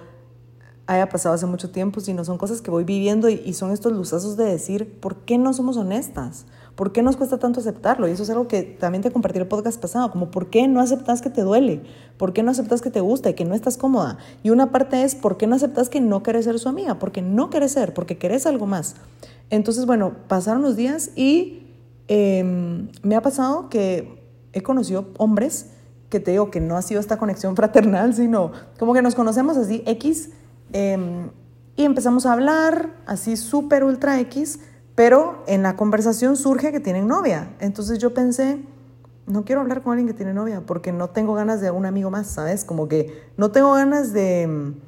haya 0.89 1.09
pasado 1.09 1.37
hace 1.37 1.47
mucho 1.47 1.71
tiempo, 1.71 2.01
sino 2.01 2.25
son 2.25 2.39
cosas 2.39 2.61
que 2.61 2.73
voy 2.73 2.83
viviendo 2.83 3.29
y, 3.29 3.35
y 3.35 3.53
son 3.53 3.71
estos 3.71 3.93
luzazos 3.93 4.37
de 4.37 4.47
decir, 4.47 4.99
¿por 4.99 5.19
qué 5.19 5.39
no 5.39 5.53
somos 5.53 5.77
honestas? 5.77 6.45
¿Por 6.77 6.93
qué 6.93 7.03
nos 7.03 7.17
cuesta 7.17 7.39
tanto 7.39 7.61
aceptarlo? 7.61 8.07
Y 8.07 8.11
eso 8.11 8.23
es 8.23 8.29
algo 8.29 8.49
que 8.49 8.63
también 8.63 9.03
te 9.03 9.11
compartí 9.11 9.39
el 9.39 9.47
podcast 9.47 9.81
pasado, 9.81 10.11
como 10.11 10.31
¿por 10.31 10.51
qué 10.51 10.69
no 10.69 10.81
aceptas 10.81 11.23
que 11.23 11.31
te 11.31 11.41
duele? 11.41 11.83
¿Por 12.19 12.35
qué 12.35 12.43
no 12.43 12.51
aceptas 12.51 12.83
que 12.83 12.91
te 12.91 13.01
gusta 13.01 13.31
y 13.31 13.35
que 13.35 13.47
no 13.47 13.55
estás 13.55 13.79
cómoda? 13.79 14.19
Y 14.43 14.51
una 14.51 14.71
parte 14.71 15.03
es 15.03 15.15
¿por 15.15 15.39
qué 15.39 15.47
no 15.47 15.57
aceptas 15.57 15.89
que 15.89 16.03
no 16.03 16.23
querés 16.23 16.45
ser 16.45 16.59
su 16.59 16.69
amiga? 16.69 16.99
Porque 16.99 17.23
no 17.23 17.49
querés 17.49 17.73
ser, 17.73 17.95
porque 17.95 18.19
querés 18.19 18.45
algo 18.45 18.67
más. 18.67 18.95
Entonces, 19.49 19.87
bueno, 19.87 20.13
pasaron 20.29 20.61
los 20.61 20.77
días 20.77 21.13
y 21.17 21.63
em, 22.09 22.89
me 23.03 23.17
ha 23.17 23.23
pasado 23.23 23.71
que 23.71 24.23
he 24.53 24.63
conocido 24.63 25.09
hombres 25.17 25.71
que 26.11 26.21
te 26.21 26.33
digo 26.33 26.51
que 26.51 26.61
no 26.61 26.77
ha 26.77 26.83
sido 26.83 27.01
esta 27.01 27.17
conexión 27.17 27.57
fraternal, 27.57 28.13
sino 28.15 28.53
como 28.79 28.93
que 28.93 29.01
nos 29.01 29.15
conocemos 29.15 29.57
así 29.57 29.83
X 29.87 30.29
em, 30.75 31.31
y 31.75 31.85
empezamos 31.85 32.27
a 32.27 32.35
hablar 32.35 32.91
así 33.07 33.39
súper 33.39 33.83
ultra 33.83 34.21
X 34.21 34.61
pero 34.97 35.45
en 35.47 35.63
la 35.63 35.77
conversación 35.77 36.37
surge 36.37 36.73
que 36.73 36.81
tienen 36.81 37.07
novia. 37.07 37.51
Entonces 37.61 37.99
yo 37.99 38.15
pensé, 38.15 38.59
no 39.27 39.45
quiero 39.45 39.61
hablar 39.61 39.83
con 39.83 39.93
alguien 39.93 40.09
que 40.09 40.15
tiene 40.15 40.33
novia 40.33 40.63
porque 40.67 40.91
no 40.91 41.11
tengo 41.11 41.35
ganas 41.35 41.61
de 41.61 41.71
un 41.71 41.87
amigo 41.87 42.11
más, 42.11 42.27
¿sabes? 42.27 42.65
Como 42.65 42.89
que 42.89 43.31
no 43.37 43.53
tengo 43.53 43.75
ganas 43.75 44.13
de 44.13 44.47
mm, 44.49 44.86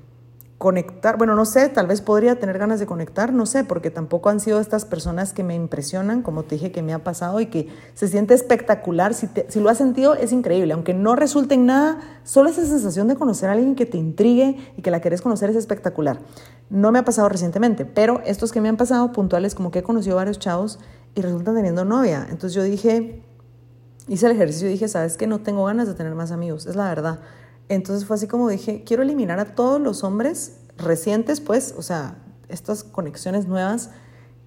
conectar, 0.58 1.16
bueno, 1.16 1.36
no 1.36 1.44
sé, 1.44 1.68
tal 1.68 1.86
vez 1.86 2.00
podría 2.00 2.40
tener 2.40 2.58
ganas 2.58 2.80
de 2.80 2.86
conectar, 2.86 3.32
no 3.32 3.46
sé, 3.46 3.62
porque 3.62 3.92
tampoco 3.92 4.28
han 4.28 4.40
sido 4.40 4.60
estas 4.60 4.84
personas 4.84 5.32
que 5.32 5.44
me 5.44 5.54
impresionan, 5.54 6.22
como 6.22 6.42
te 6.42 6.56
dije 6.56 6.72
que 6.72 6.82
me 6.82 6.92
ha 6.92 7.04
pasado 7.04 7.40
y 7.40 7.46
que 7.46 7.68
se 7.94 8.08
siente 8.08 8.34
espectacular, 8.34 9.14
si, 9.14 9.28
si 9.48 9.60
lo 9.60 9.70
has 9.70 9.78
sentido 9.78 10.16
es 10.16 10.32
increíble, 10.32 10.72
aunque 10.74 10.94
no 10.94 11.14
resulte 11.14 11.54
en 11.54 11.66
nada, 11.66 12.00
solo 12.24 12.50
esa 12.50 12.64
sensación 12.66 13.06
de 13.06 13.14
conocer 13.14 13.48
a 13.48 13.52
alguien 13.52 13.76
que 13.76 13.86
te 13.86 13.98
intrigue 13.98 14.56
y 14.76 14.82
que 14.82 14.90
la 14.90 15.00
querés 15.00 15.22
conocer 15.22 15.48
es 15.48 15.56
espectacular. 15.56 16.18
No 16.70 16.90
me 16.90 16.98
ha 16.98 17.04
pasado 17.04 17.28
recientemente, 17.28 17.84
pero 17.84 18.20
estos 18.26 18.50
que 18.50 18.60
me 18.60 18.68
han 18.68 18.76
pasado 18.76 19.12
puntuales, 19.12 19.54
como 19.54 19.70
que 19.70 19.78
he 19.78 19.82
conocido 19.84 20.16
varios 20.16 20.40
chavos 20.40 20.80
y 21.14 21.22
resultan 21.22 21.54
teniendo 21.54 21.84
novia. 21.84 22.26
Entonces 22.30 22.54
yo 22.54 22.64
dije, 22.64 23.22
hice 24.08 24.26
el 24.26 24.32
ejercicio 24.32 24.68
y 24.68 24.72
dije, 24.72 24.88
sabes 24.88 25.16
que 25.16 25.28
no 25.28 25.38
tengo 25.38 25.64
ganas 25.66 25.86
de 25.86 25.94
tener 25.94 26.16
más 26.16 26.32
amigos, 26.32 26.66
es 26.66 26.74
la 26.74 26.88
verdad. 26.88 27.20
Entonces 27.68 28.06
fue 28.06 28.16
así 28.16 28.26
como 28.26 28.48
dije, 28.48 28.82
quiero 28.84 29.02
eliminar 29.02 29.38
a 29.40 29.54
todos 29.54 29.80
los 29.80 30.04
hombres 30.04 30.58
recientes, 30.76 31.40
pues, 31.40 31.74
o 31.76 31.82
sea, 31.82 32.16
estas 32.48 32.84
conexiones 32.84 33.46
nuevas 33.46 33.90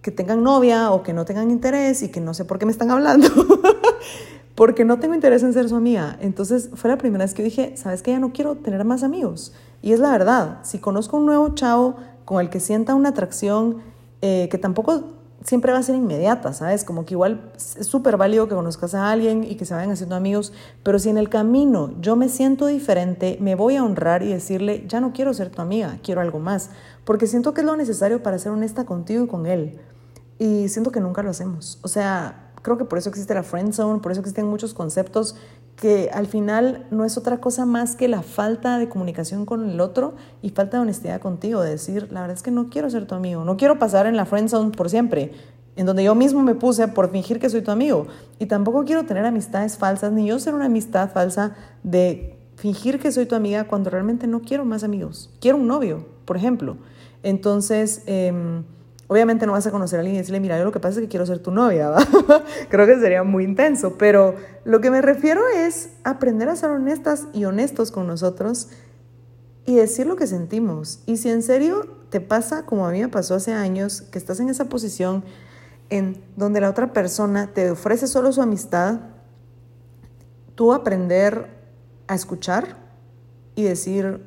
que 0.02 0.12
tengan 0.12 0.44
novia 0.44 0.92
o 0.92 1.04
que 1.04 1.14
no 1.14 1.26
tengan 1.26 1.52
interés 1.52 2.02
y 2.02 2.10
que 2.10 2.22
no 2.22 2.34
sé 2.34 2.46
por 2.46 2.58
qué 2.58 2.66
me 2.66 2.72
están 2.72 2.90
hablando, 2.90 3.28
porque 4.56 4.84
no 4.84 5.00
tengo 5.00 5.14
interés 5.14 5.44
en 5.44 5.54
ser 5.54 5.70
su 5.70 5.76
amiga. 5.76 6.18
Entonces 6.22 6.70
fue 6.74 6.90
la 6.90 6.98
primera 6.98 7.24
vez 7.24 7.34
que 7.34 7.44
dije, 7.44 7.78
sabes 7.78 8.02
que 8.02 8.12
ya 8.12 8.20
no 8.20 8.34
quiero 8.34 8.56
tener 8.56 8.84
más 8.84 9.04
amigos. 9.04 9.54
Y 9.82 9.94
es 9.94 10.00
la 10.00 10.12
verdad, 10.12 10.60
si 10.64 10.80
conozco 10.80 11.18
un 11.18 11.26
nuevo 11.26 11.50
chavo 11.50 11.96
con 12.26 12.42
el 12.42 12.50
que 12.50 12.60
sienta 12.60 12.96
una 12.96 13.10
atracción 13.10 13.78
eh, 14.22 14.48
que 14.50 14.58
tampoco 14.58 15.04
siempre 15.44 15.72
va 15.72 15.80
a 15.80 15.84
ser 15.84 15.96
inmediata, 15.96 16.54
¿sabes? 16.54 16.84
Como 16.84 17.06
que 17.06 17.14
igual 17.14 17.52
es 17.56 17.88
súper 17.88 18.18
válido 18.18 18.48
que 18.48 18.56
conozcas 18.56 18.94
a 18.94 19.12
alguien 19.12 19.44
y 19.44 19.56
que 19.56 19.66
se 19.66 19.74
vayan 19.74 19.92
haciendo 19.92 20.16
amigos, 20.16 20.54
pero 20.84 21.00
si 21.00 21.10
en 21.10 21.18
el 21.18 21.30
camino 21.30 21.94
yo 22.00 22.16
me 22.16 22.30
siento 22.30 22.68
diferente, 22.68 23.38
me 23.42 23.56
voy 23.56 23.76
a 23.76 23.84
honrar 23.84 24.24
y 24.24 24.28
decirle, 24.28 24.86
ya 24.88 25.02
no 25.02 25.14
quiero 25.14 25.34
ser 25.34 25.50
tu 25.50 25.62
amiga, 25.62 26.00
quiero 26.04 26.22
algo 26.22 26.40
más, 26.40 26.70
porque 27.06 27.28
siento 27.28 27.54
que 27.54 27.62
es 27.62 27.68
lo 27.68 27.76
necesario 27.76 28.22
para 28.24 28.38
ser 28.38 28.52
honesta 28.52 28.86
contigo 28.86 29.24
y 29.24 29.28
con 29.28 29.46
él. 29.46 29.80
Y 30.38 30.70
siento 30.70 30.92
que 30.92 31.00
nunca 31.00 31.22
lo 31.22 31.30
hacemos. 31.30 31.80
O 31.84 31.88
sea, 31.88 32.52
creo 32.62 32.78
que 32.78 32.86
por 32.86 32.98
eso 32.98 33.10
existe 33.10 33.34
la 33.34 33.44
friend 33.44 33.74
zone, 33.74 34.00
por 34.00 34.12
eso 34.12 34.22
existen 34.22 34.48
muchos 34.48 34.74
conceptos 34.74 35.36
que 35.76 36.10
al 36.14 36.28
final 36.28 36.86
no 36.92 37.06
es 37.06 37.18
otra 37.18 37.40
cosa 37.40 37.66
más 37.66 37.96
que 37.96 38.08
la 38.08 38.22
falta 38.22 38.78
de 38.78 38.88
comunicación 38.88 39.46
con 39.46 39.70
el 39.70 39.82
otro 39.82 40.14
y 40.42 40.50
falta 40.50 40.78
de 40.78 40.84
honestidad 40.84 41.20
contigo, 41.20 41.62
de 41.62 41.72
decir, 41.72 42.12
la 42.12 42.22
verdad 42.22 42.38
es 42.38 42.44
que 42.44 42.52
no 42.52 42.70
quiero 42.70 42.90
ser 42.90 43.08
tu 43.08 43.16
amigo, 43.16 43.44
no 43.44 43.58
quiero 43.58 43.80
pasar 43.80 44.06
en 44.06 44.16
la 44.16 44.26
friend 44.26 44.50
zone 44.50 44.72
por 44.72 44.90
siempre, 44.90 45.32
en 45.76 45.86
donde 45.86 46.04
yo 46.04 46.14
mismo 46.14 46.44
me 46.44 46.54
puse 46.54 46.88
por 46.88 47.12
fingir 47.12 47.40
que 47.40 47.50
soy 47.50 47.62
tu 47.62 47.72
amigo. 47.72 48.08
Y 48.40 48.46
tampoco 48.46 48.84
quiero 48.86 49.06
tener 49.06 49.26
amistades 49.26 49.78
falsas, 49.78 50.12
ni 50.12 50.28
yo 50.28 50.40
ser 50.40 50.54
una 50.54 50.66
amistad 50.66 51.10
falsa 51.12 51.56
de 51.84 52.38
fingir 52.58 53.00
que 53.00 53.12
soy 53.12 53.26
tu 53.26 53.36
amiga 53.36 53.68
cuando 53.68 53.90
realmente 53.90 54.28
no 54.28 54.42
quiero 54.42 54.66
más 54.66 54.84
amigos. 54.84 55.32
Quiero 55.40 55.58
un 55.58 55.68
novio, 55.68 56.06
por 56.26 56.38
ejemplo. 56.38 56.78
Entonces, 57.24 58.04
em, 58.06 58.64
Obviamente 59.12 59.46
no 59.46 59.52
vas 59.52 59.68
a 59.68 59.72
conocer 59.72 59.98
a 59.98 60.00
alguien 60.00 60.16
y 60.16 60.20
decirle, 60.20 60.40
mira, 60.40 60.58
yo 60.58 60.64
lo 60.64 60.72
que 60.72 60.80
pasa 60.80 61.00
es 61.00 61.02
que 61.02 61.10
quiero 61.10 61.26
ser 61.26 61.40
tu 61.40 61.52
novia, 61.52 61.92
Creo 62.70 62.88
que 62.88 62.98
sería 62.98 63.24
muy 63.24 63.44
intenso, 63.44 63.98
pero 63.98 64.36
lo 64.64 64.80
que 64.80 64.90
me 64.90 65.02
refiero 65.02 65.42
es 65.50 65.90
aprender 66.06 66.48
a 66.48 66.56
ser 66.56 66.70
honestas 66.70 67.28
y 67.34 67.44
honestos 67.44 67.92
con 67.92 68.08
nosotros 68.08 68.70
y 69.66 69.76
decir 69.76 70.08
lo 70.08 70.16
que 70.16 70.28
sentimos. 70.28 71.04
Y 71.08 71.18
si 71.18 71.30
en 71.30 71.44
serio 71.44 71.90
te 72.10 72.22
pasa 72.22 72.66
como 72.66 72.88
a 72.88 72.92
mí 72.92 73.02
me 73.02 73.10
pasó 73.10 73.36
hace 73.36 73.52
años, 73.52 74.02
que 74.02 74.18
estás 74.18 74.40
en 74.40 74.48
esa 74.48 74.70
posición 74.70 75.26
en 75.90 76.24
donde 76.38 76.62
la 76.62 76.70
otra 76.70 76.94
persona 76.94 77.48
te 77.54 77.70
ofrece 77.70 78.08
solo 78.08 78.32
su 78.32 78.42
amistad, 78.42 79.02
tú 80.56 80.72
aprender 80.72 81.50
a 82.08 82.16
escuchar 82.16 82.78
y 83.56 83.64
decir, 83.64 84.22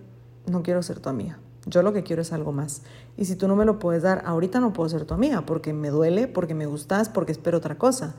no 0.46 0.62
quiero 0.62 0.82
ser 0.82 1.00
tu 1.00 1.08
amiga. 1.08 1.38
Yo 1.66 1.82
lo 1.82 1.92
que 1.92 2.02
quiero 2.02 2.22
es 2.22 2.32
algo 2.32 2.52
más. 2.52 2.82
Y 3.16 3.24
si 3.24 3.36
tú 3.36 3.48
no 3.48 3.56
me 3.56 3.64
lo 3.64 3.78
puedes 3.78 4.02
dar, 4.02 4.22
ahorita 4.26 4.60
no 4.60 4.72
puedo 4.72 4.88
ser 4.88 5.04
tu 5.04 5.14
amiga 5.14 5.46
porque 5.46 5.72
me 5.72 5.90
duele, 5.90 6.28
porque 6.28 6.54
me 6.54 6.66
gustas, 6.66 7.08
porque 7.08 7.32
espero 7.32 7.58
otra 7.58 7.78
cosa. 7.78 8.14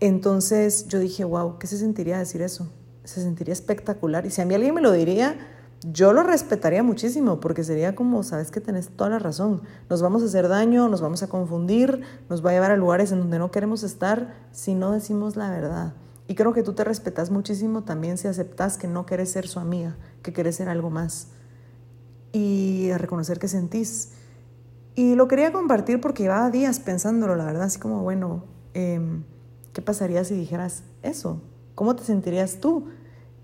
Entonces 0.00 0.88
yo 0.88 0.98
dije, 0.98 1.24
wow, 1.24 1.58
¿qué 1.58 1.66
se 1.66 1.76
sentiría 1.76 2.18
decir 2.18 2.40
eso? 2.40 2.70
Se 3.04 3.20
sentiría 3.20 3.52
espectacular. 3.52 4.24
Y 4.24 4.30
si 4.30 4.40
a 4.40 4.46
mí 4.46 4.54
alguien 4.54 4.74
me 4.74 4.80
lo 4.80 4.92
diría, 4.92 5.36
yo 5.82 6.12
lo 6.12 6.22
respetaría 6.22 6.82
muchísimo 6.82 7.40
porque 7.40 7.64
sería 7.64 7.94
como, 7.94 8.22
sabes 8.22 8.50
que 8.50 8.60
tenés 8.60 8.88
toda 8.88 9.10
la 9.10 9.18
razón, 9.18 9.62
nos 9.88 10.02
vamos 10.02 10.22
a 10.22 10.26
hacer 10.26 10.48
daño, 10.48 10.88
nos 10.88 11.00
vamos 11.00 11.22
a 11.22 11.28
confundir, 11.28 12.02
nos 12.28 12.44
va 12.44 12.50
a 12.50 12.52
llevar 12.52 12.70
a 12.70 12.76
lugares 12.76 13.12
en 13.12 13.20
donde 13.20 13.38
no 13.38 13.50
queremos 13.50 13.82
estar 13.82 14.34
si 14.52 14.74
no 14.74 14.92
decimos 14.92 15.36
la 15.36 15.50
verdad. 15.50 15.94
Y 16.28 16.34
creo 16.34 16.52
que 16.52 16.62
tú 16.62 16.74
te 16.74 16.84
respetas 16.84 17.30
muchísimo 17.30 17.82
también 17.82 18.18
si 18.18 18.28
aceptas 18.28 18.76
que 18.76 18.88
no 18.88 19.04
quieres 19.04 19.32
ser 19.32 19.48
su 19.48 19.58
amiga, 19.58 19.96
que 20.22 20.32
quieres 20.32 20.56
ser 20.56 20.68
algo 20.68 20.90
más. 20.90 21.28
Y 22.32 22.90
a 22.90 22.98
reconocer 22.98 23.38
que 23.38 23.48
sentís. 23.48 24.10
Y 24.94 25.14
lo 25.14 25.28
quería 25.28 25.52
compartir 25.52 26.00
porque 26.00 26.24
llevaba 26.24 26.50
días 26.50 26.80
pensándolo, 26.80 27.36
la 27.36 27.44
verdad, 27.44 27.62
así 27.62 27.78
como, 27.78 28.02
bueno, 28.02 28.44
em, 28.74 29.24
¿qué 29.72 29.82
pasaría 29.82 30.24
si 30.24 30.34
dijeras 30.34 30.82
eso? 31.02 31.40
¿Cómo 31.74 31.96
te 31.96 32.04
sentirías 32.04 32.58
tú? 32.60 32.86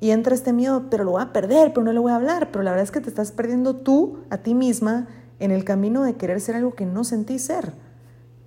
Y 0.00 0.10
entra 0.10 0.34
este 0.34 0.52
miedo, 0.52 0.90
pero 0.90 1.04
lo 1.04 1.12
voy 1.12 1.22
a 1.22 1.32
perder, 1.32 1.72
pero 1.72 1.84
no 1.84 1.92
le 1.92 1.98
voy 1.98 2.12
a 2.12 2.16
hablar. 2.16 2.50
Pero 2.50 2.62
la 2.62 2.72
verdad 2.72 2.84
es 2.84 2.90
que 2.90 3.00
te 3.00 3.08
estás 3.08 3.32
perdiendo 3.32 3.76
tú, 3.76 4.18
a 4.30 4.38
ti 4.38 4.54
misma, 4.54 5.08
en 5.38 5.50
el 5.50 5.64
camino 5.64 6.02
de 6.02 6.14
querer 6.14 6.40
ser 6.40 6.56
algo 6.56 6.74
que 6.74 6.86
no 6.86 7.04
sentís 7.04 7.42
ser. 7.42 7.72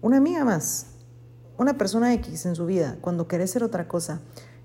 Una 0.01 0.17
amiga 0.17 0.45
más, 0.45 0.87
una 1.57 1.77
persona 1.77 2.13
X 2.13 2.45
en 2.45 2.55
su 2.55 2.65
vida, 2.65 2.97
cuando 3.01 3.27
querés 3.27 3.51
ser 3.51 3.63
otra 3.63 3.87
cosa. 3.87 4.21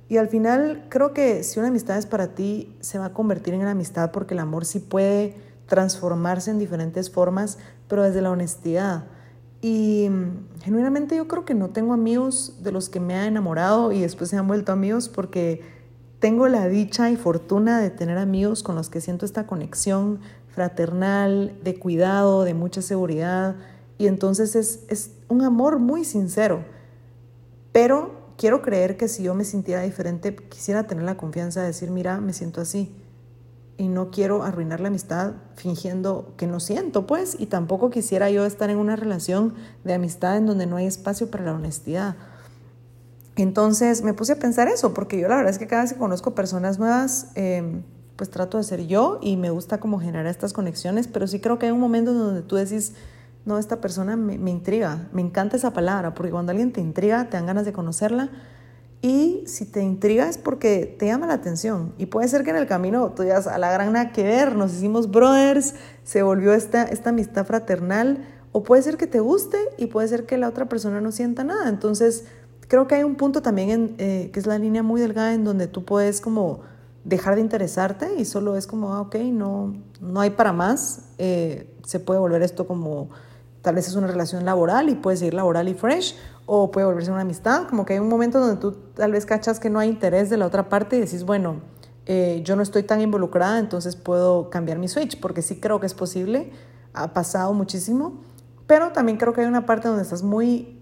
Y 0.08 0.18
al 0.18 0.28
final 0.28 0.86
creo 0.90 1.12
que 1.12 1.42
si 1.42 1.58
una 1.58 1.68
amistad 1.68 1.98
es 1.98 2.06
para 2.06 2.34
ti, 2.34 2.76
se 2.80 2.98
va 2.98 3.06
a 3.06 3.12
convertir 3.12 3.54
en 3.54 3.60
una 3.60 3.70
amistad 3.70 4.10
porque 4.10 4.34
el 4.34 4.40
amor 4.40 4.64
sí 4.64 4.78
puede 4.78 5.34
transformarse 5.66 6.50
en 6.50 6.58
diferentes 6.58 7.10
formas, 7.10 7.58
pero 7.88 8.02
desde 8.02 8.22
la 8.22 8.30
honestidad. 8.30 9.04
Y 9.60 10.08
mm, 10.10 10.60
genuinamente 10.62 11.16
yo 11.16 11.26
creo 11.26 11.44
que 11.44 11.54
no 11.54 11.70
tengo 11.70 11.94
amigos 11.94 12.58
de 12.62 12.72
los 12.72 12.88
que 12.88 13.00
me 13.00 13.14
han 13.14 13.28
enamorado 13.28 13.92
y 13.92 14.00
después 14.00 14.30
se 14.30 14.36
han 14.36 14.46
vuelto 14.46 14.72
amigos 14.72 15.08
porque 15.08 15.62
tengo 16.18 16.48
la 16.48 16.68
dicha 16.68 17.10
y 17.10 17.16
fortuna 17.16 17.80
de 17.80 17.90
tener 17.90 18.18
amigos 18.18 18.62
con 18.62 18.76
los 18.76 18.90
que 18.90 19.00
siento 19.00 19.24
esta 19.24 19.46
conexión 19.46 20.20
fraternal, 20.48 21.58
de 21.64 21.78
cuidado, 21.78 22.44
de 22.44 22.54
mucha 22.54 22.82
seguridad. 22.82 23.56
Y 23.98 24.06
entonces 24.06 24.54
es, 24.54 24.84
es 24.88 25.12
un 25.28 25.42
amor 25.42 25.78
muy 25.78 26.04
sincero. 26.04 26.64
Pero 27.72 28.12
quiero 28.36 28.62
creer 28.62 28.96
que 28.96 29.08
si 29.08 29.22
yo 29.22 29.34
me 29.34 29.44
sintiera 29.44 29.82
diferente, 29.82 30.34
quisiera 30.36 30.86
tener 30.86 31.04
la 31.04 31.16
confianza 31.16 31.60
de 31.60 31.68
decir, 31.68 31.90
mira, 31.90 32.20
me 32.20 32.32
siento 32.32 32.60
así. 32.60 32.94
Y 33.76 33.88
no 33.88 34.10
quiero 34.10 34.44
arruinar 34.44 34.80
la 34.80 34.88
amistad 34.88 35.32
fingiendo 35.56 36.34
que 36.36 36.46
no 36.46 36.60
siento, 36.60 37.06
pues. 37.06 37.36
Y 37.38 37.46
tampoco 37.46 37.90
quisiera 37.90 38.30
yo 38.30 38.44
estar 38.46 38.70
en 38.70 38.78
una 38.78 38.94
relación 38.94 39.54
de 39.82 39.94
amistad 39.94 40.36
en 40.36 40.46
donde 40.46 40.66
no 40.66 40.76
hay 40.76 40.86
espacio 40.86 41.30
para 41.30 41.44
la 41.44 41.54
honestidad. 41.54 42.16
Entonces 43.36 44.02
me 44.02 44.14
puse 44.14 44.32
a 44.32 44.38
pensar 44.38 44.68
eso, 44.68 44.94
porque 44.94 45.18
yo 45.18 45.28
la 45.28 45.36
verdad 45.36 45.50
es 45.50 45.58
que 45.58 45.66
cada 45.66 45.82
vez 45.82 45.92
que 45.92 45.98
conozco 45.98 46.34
personas 46.34 46.78
nuevas, 46.78 47.28
em, 47.34 47.82
pues 48.16 48.30
trato 48.30 48.58
de 48.58 48.64
ser 48.64 48.86
yo 48.86 49.18
y 49.20 49.36
me 49.36 49.50
gusta 49.50 49.80
como 49.80 49.98
generar 49.98 50.26
estas 50.26 50.52
conexiones, 50.52 51.08
pero 51.08 51.26
sí 51.26 51.40
creo 51.40 51.58
que 51.58 51.66
hay 51.66 51.72
un 51.72 51.80
momento 51.80 52.14
donde 52.14 52.42
tú 52.42 52.54
decís, 52.54 52.92
no, 53.44 53.58
esta 53.58 53.80
persona 53.80 54.16
me, 54.16 54.38
me 54.38 54.50
intriga, 54.52 55.08
me 55.12 55.20
encanta 55.20 55.56
esa 55.56 55.72
palabra, 55.72 56.14
porque 56.14 56.30
cuando 56.30 56.52
alguien 56.52 56.72
te 56.72 56.80
intriga, 56.80 57.28
te 57.28 57.36
dan 57.36 57.46
ganas 57.46 57.64
de 57.64 57.72
conocerla. 57.72 58.30
Y 59.04 59.44
si 59.46 59.66
te 59.66 59.82
intriga 59.82 60.30
es 60.30 60.38
porque 60.38 60.96
te 60.98 61.04
llama 61.04 61.26
la 61.26 61.34
atención. 61.34 61.92
Y 61.98 62.06
puede 62.06 62.26
ser 62.26 62.42
que 62.42 62.48
en 62.48 62.56
el 62.56 62.66
camino 62.66 63.12
tú 63.12 63.22
digas, 63.22 63.46
a 63.46 63.58
la 63.58 63.70
gran 63.70 63.92
nada 63.92 64.12
que 64.12 64.22
ver, 64.22 64.56
nos 64.56 64.72
hicimos 64.72 65.10
brothers, 65.10 65.74
se 66.04 66.22
volvió 66.22 66.54
esta, 66.54 66.84
esta 66.84 67.10
amistad 67.10 67.44
fraternal. 67.44 68.26
O 68.52 68.62
puede 68.62 68.80
ser 68.80 68.96
que 68.96 69.06
te 69.06 69.20
guste 69.20 69.58
y 69.76 69.88
puede 69.88 70.08
ser 70.08 70.24
que 70.24 70.38
la 70.38 70.48
otra 70.48 70.70
persona 70.70 71.02
no 71.02 71.12
sienta 71.12 71.44
nada. 71.44 71.68
Entonces, 71.68 72.24
creo 72.66 72.86
que 72.86 72.94
hay 72.94 73.04
un 73.04 73.16
punto 73.16 73.42
también 73.42 73.94
eh, 73.98 74.30
que 74.32 74.40
es 74.40 74.46
la 74.46 74.58
línea 74.58 74.82
muy 74.82 75.02
delgada 75.02 75.34
en 75.34 75.44
donde 75.44 75.66
tú 75.66 75.84
puedes 75.84 76.22
como 76.22 76.62
dejar 77.04 77.34
de 77.34 77.42
interesarte 77.42 78.14
y 78.16 78.24
solo 78.24 78.56
es 78.56 78.66
como, 78.66 78.94
ah, 78.94 79.02
ok, 79.02 79.16
no, 79.16 79.74
no 80.00 80.20
hay 80.22 80.30
para 80.30 80.54
más, 80.54 81.10
eh, 81.18 81.70
se 81.84 82.00
puede 82.00 82.20
volver 82.20 82.40
esto 82.40 82.66
como, 82.66 83.10
tal 83.64 83.74
vez 83.76 83.88
es 83.88 83.96
una 83.96 84.06
relación 84.06 84.44
laboral 84.44 84.90
y 84.90 84.94
puede 84.94 85.16
seguir 85.16 85.32
laboral 85.32 85.68
y 85.68 85.74
fresh, 85.74 86.14
o 86.44 86.70
puede 86.70 86.86
volverse 86.86 87.10
una 87.10 87.22
amistad, 87.22 87.66
como 87.66 87.86
que 87.86 87.94
hay 87.94 87.98
un 87.98 88.10
momento 88.10 88.38
donde 88.38 88.60
tú 88.60 88.72
tal 88.94 89.10
vez 89.10 89.24
cachas 89.24 89.58
que 89.58 89.70
no 89.70 89.78
hay 89.78 89.88
interés 89.88 90.28
de 90.28 90.36
la 90.36 90.46
otra 90.46 90.68
parte 90.68 90.96
y 90.96 91.00
decís, 91.00 91.24
bueno, 91.24 91.62
eh, 92.04 92.42
yo 92.44 92.56
no 92.56 92.62
estoy 92.62 92.82
tan 92.82 93.00
involucrada, 93.00 93.58
entonces 93.58 93.96
puedo 93.96 94.50
cambiar 94.50 94.78
mi 94.78 94.86
switch, 94.86 95.18
porque 95.18 95.40
sí 95.40 95.60
creo 95.60 95.80
que 95.80 95.86
es 95.86 95.94
posible, 95.94 96.52
ha 96.92 97.14
pasado 97.14 97.54
muchísimo, 97.54 98.20
pero 98.66 98.92
también 98.92 99.16
creo 99.16 99.32
que 99.32 99.40
hay 99.40 99.46
una 99.46 99.64
parte 99.64 99.88
donde 99.88 100.02
estás 100.02 100.22
muy 100.22 100.78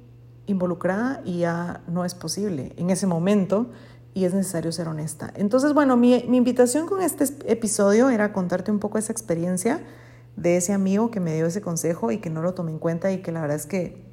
involucrada 0.46 1.22
y 1.24 1.38
ya 1.38 1.82
no 1.86 2.04
es 2.04 2.16
posible 2.16 2.72
en 2.76 2.90
ese 2.90 3.06
momento 3.06 3.70
y 4.12 4.24
es 4.24 4.34
necesario 4.34 4.72
ser 4.72 4.88
honesta. 4.88 5.32
Entonces, 5.36 5.72
bueno, 5.72 5.96
mi, 5.96 6.24
mi, 6.28 6.36
invitación 6.36 6.88
con 6.88 7.00
este 7.00 7.26
episodio 7.46 8.10
era 8.10 8.32
contarte 8.32 8.72
un 8.72 8.80
poco 8.80 8.98
esa 8.98 9.12
experiencia 9.12 9.80
de 10.36 10.56
ese 10.56 10.72
amigo 10.72 11.10
que 11.10 11.20
me 11.20 11.34
dio 11.34 11.46
ese 11.46 11.60
consejo 11.60 12.10
y 12.10 12.18
que 12.18 12.30
no 12.30 12.42
lo 12.42 12.54
tomé 12.54 12.72
en 12.72 12.78
cuenta 12.78 13.12
y 13.12 13.22
que 13.22 13.32
la 13.32 13.40
verdad 13.40 13.56
es 13.56 13.66
que 13.66 14.04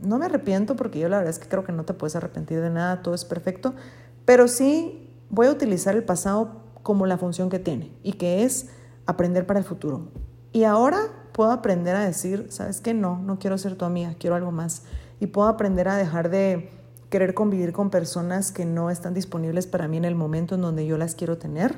no 0.00 0.18
me 0.18 0.26
arrepiento 0.26 0.76
porque 0.76 0.98
yo 0.98 1.08
la 1.08 1.18
verdad 1.18 1.30
es 1.30 1.38
que 1.38 1.48
creo 1.48 1.64
que 1.64 1.72
no 1.72 1.84
te 1.84 1.94
puedes 1.94 2.16
arrepentir 2.16 2.60
de 2.60 2.70
nada, 2.70 3.02
todo 3.02 3.14
es 3.14 3.24
perfecto, 3.24 3.74
pero 4.24 4.48
sí 4.48 5.10
voy 5.30 5.46
a 5.46 5.50
utilizar 5.50 5.94
el 5.94 6.04
pasado 6.04 6.62
como 6.82 7.06
la 7.06 7.18
función 7.18 7.48
que 7.48 7.58
tiene 7.58 7.92
y 8.02 8.12
que 8.14 8.44
es 8.44 8.68
aprender 9.06 9.46
para 9.46 9.58
el 9.58 9.64
futuro. 9.64 10.08
Y 10.52 10.64
ahora 10.64 10.98
puedo 11.32 11.50
aprender 11.50 11.96
a 11.96 12.04
decir, 12.04 12.46
¿sabes 12.50 12.80
qué? 12.80 12.94
No, 12.94 13.18
no 13.18 13.38
quiero 13.38 13.58
ser 13.58 13.76
tu 13.76 13.84
amiga, 13.84 14.14
quiero 14.18 14.36
algo 14.36 14.52
más 14.52 14.82
y 15.20 15.26
puedo 15.28 15.48
aprender 15.48 15.88
a 15.88 15.96
dejar 15.96 16.30
de 16.30 16.70
querer 17.10 17.34
convivir 17.34 17.72
con 17.72 17.90
personas 17.90 18.52
que 18.52 18.64
no 18.64 18.90
están 18.90 19.14
disponibles 19.14 19.66
para 19.66 19.88
mí 19.88 19.96
en 19.96 20.04
el 20.04 20.14
momento 20.14 20.54
en 20.54 20.62
donde 20.62 20.86
yo 20.86 20.98
las 20.98 21.14
quiero 21.14 21.38
tener, 21.38 21.76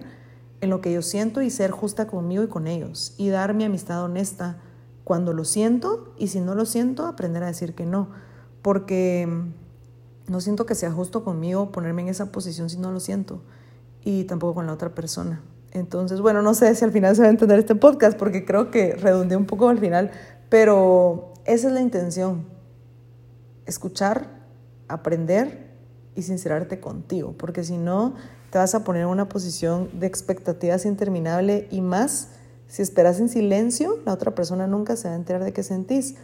en 0.61 0.71
lo 0.71 0.81
que 0.81 0.93
yo 0.93 1.03
siento 1.03 1.43
y 1.43 1.51
ser 1.51 1.71
justa 1.71 2.07
conmigo 2.07 2.43
y 2.43 2.49
con 2.49 2.67
ellos 2.67 3.15
y 3.17 3.29
dar 3.29 3.55
mi 3.55 3.65
amistad 3.65 4.03
honesta 4.03 4.59
cuando 5.05 5.33
lo 5.33 5.45
siento 5.45 6.13
y 6.19 6.29
si 6.29 6.41
no 6.41 6.55
lo 6.55 6.67
siento, 6.67 7.07
aprender 7.07 7.43
a 7.43 7.47
decir 7.47 7.75
que 7.75 7.87
no, 7.87 8.09
porque 8.63 9.29
no 10.27 10.41
siento 10.41 10.67
que 10.67 10.75
sea 10.75 10.93
justo 10.93 11.25
conmigo 11.25 11.73
ponerme 11.73 12.03
en 12.03 12.09
esa 12.09 12.33
posición 12.33 12.69
si 12.69 12.79
no 12.79 12.93
lo 12.93 13.01
siento 13.01 13.41
y 14.05 14.25
tampoco 14.25 14.55
con 14.55 14.67
la 14.67 14.73
otra 14.73 14.95
persona. 14.95 15.43
Entonces, 15.71 16.21
bueno, 16.21 16.43
no 16.43 16.55
sé 16.55 16.75
si 16.75 16.85
al 16.85 16.93
final 16.93 17.15
se 17.15 17.23
va 17.23 17.29
a 17.29 17.31
entender 17.31 17.59
este 17.59 17.75
podcast 17.75 18.19
porque 18.19 18.45
creo 18.45 18.71
que 18.71 18.95
redundé 18.95 19.37
un 19.37 19.47
poco 19.47 19.69
al 19.69 19.79
final, 19.79 20.11
pero 20.49 21.33
esa 21.45 21.69
es 21.69 21.75
la 21.75 21.81
intención, 21.81 22.47
escuchar, 23.67 24.29
aprender 24.89 25.69
y 26.15 26.23
sincerarte 26.23 26.81
contigo, 26.81 27.35
porque 27.37 27.65
si 27.65 27.77
no, 27.77 28.15
te 28.51 28.59
vas 28.59 28.75
a 28.75 28.85
poner 28.85 29.03
en 29.03 29.09
una 29.09 29.29
posición 29.29 29.89
de 29.99 30.07
expectativas 30.07 30.87
interminable 30.87 31.69
y 31.71 31.81
más 31.81 32.29
si 32.67 32.83
esperas 32.83 33.19
en 33.19 33.29
silencio, 33.29 33.99
la 34.05 34.13
otra 34.13 34.35
persona 34.35 34.67
nunca 34.67 34.97
se 34.97 35.09
va 35.09 35.15
a 35.15 35.17
enterar 35.17 35.43
de 35.43 35.53
qué 35.53 35.63
sentís. 35.63 36.17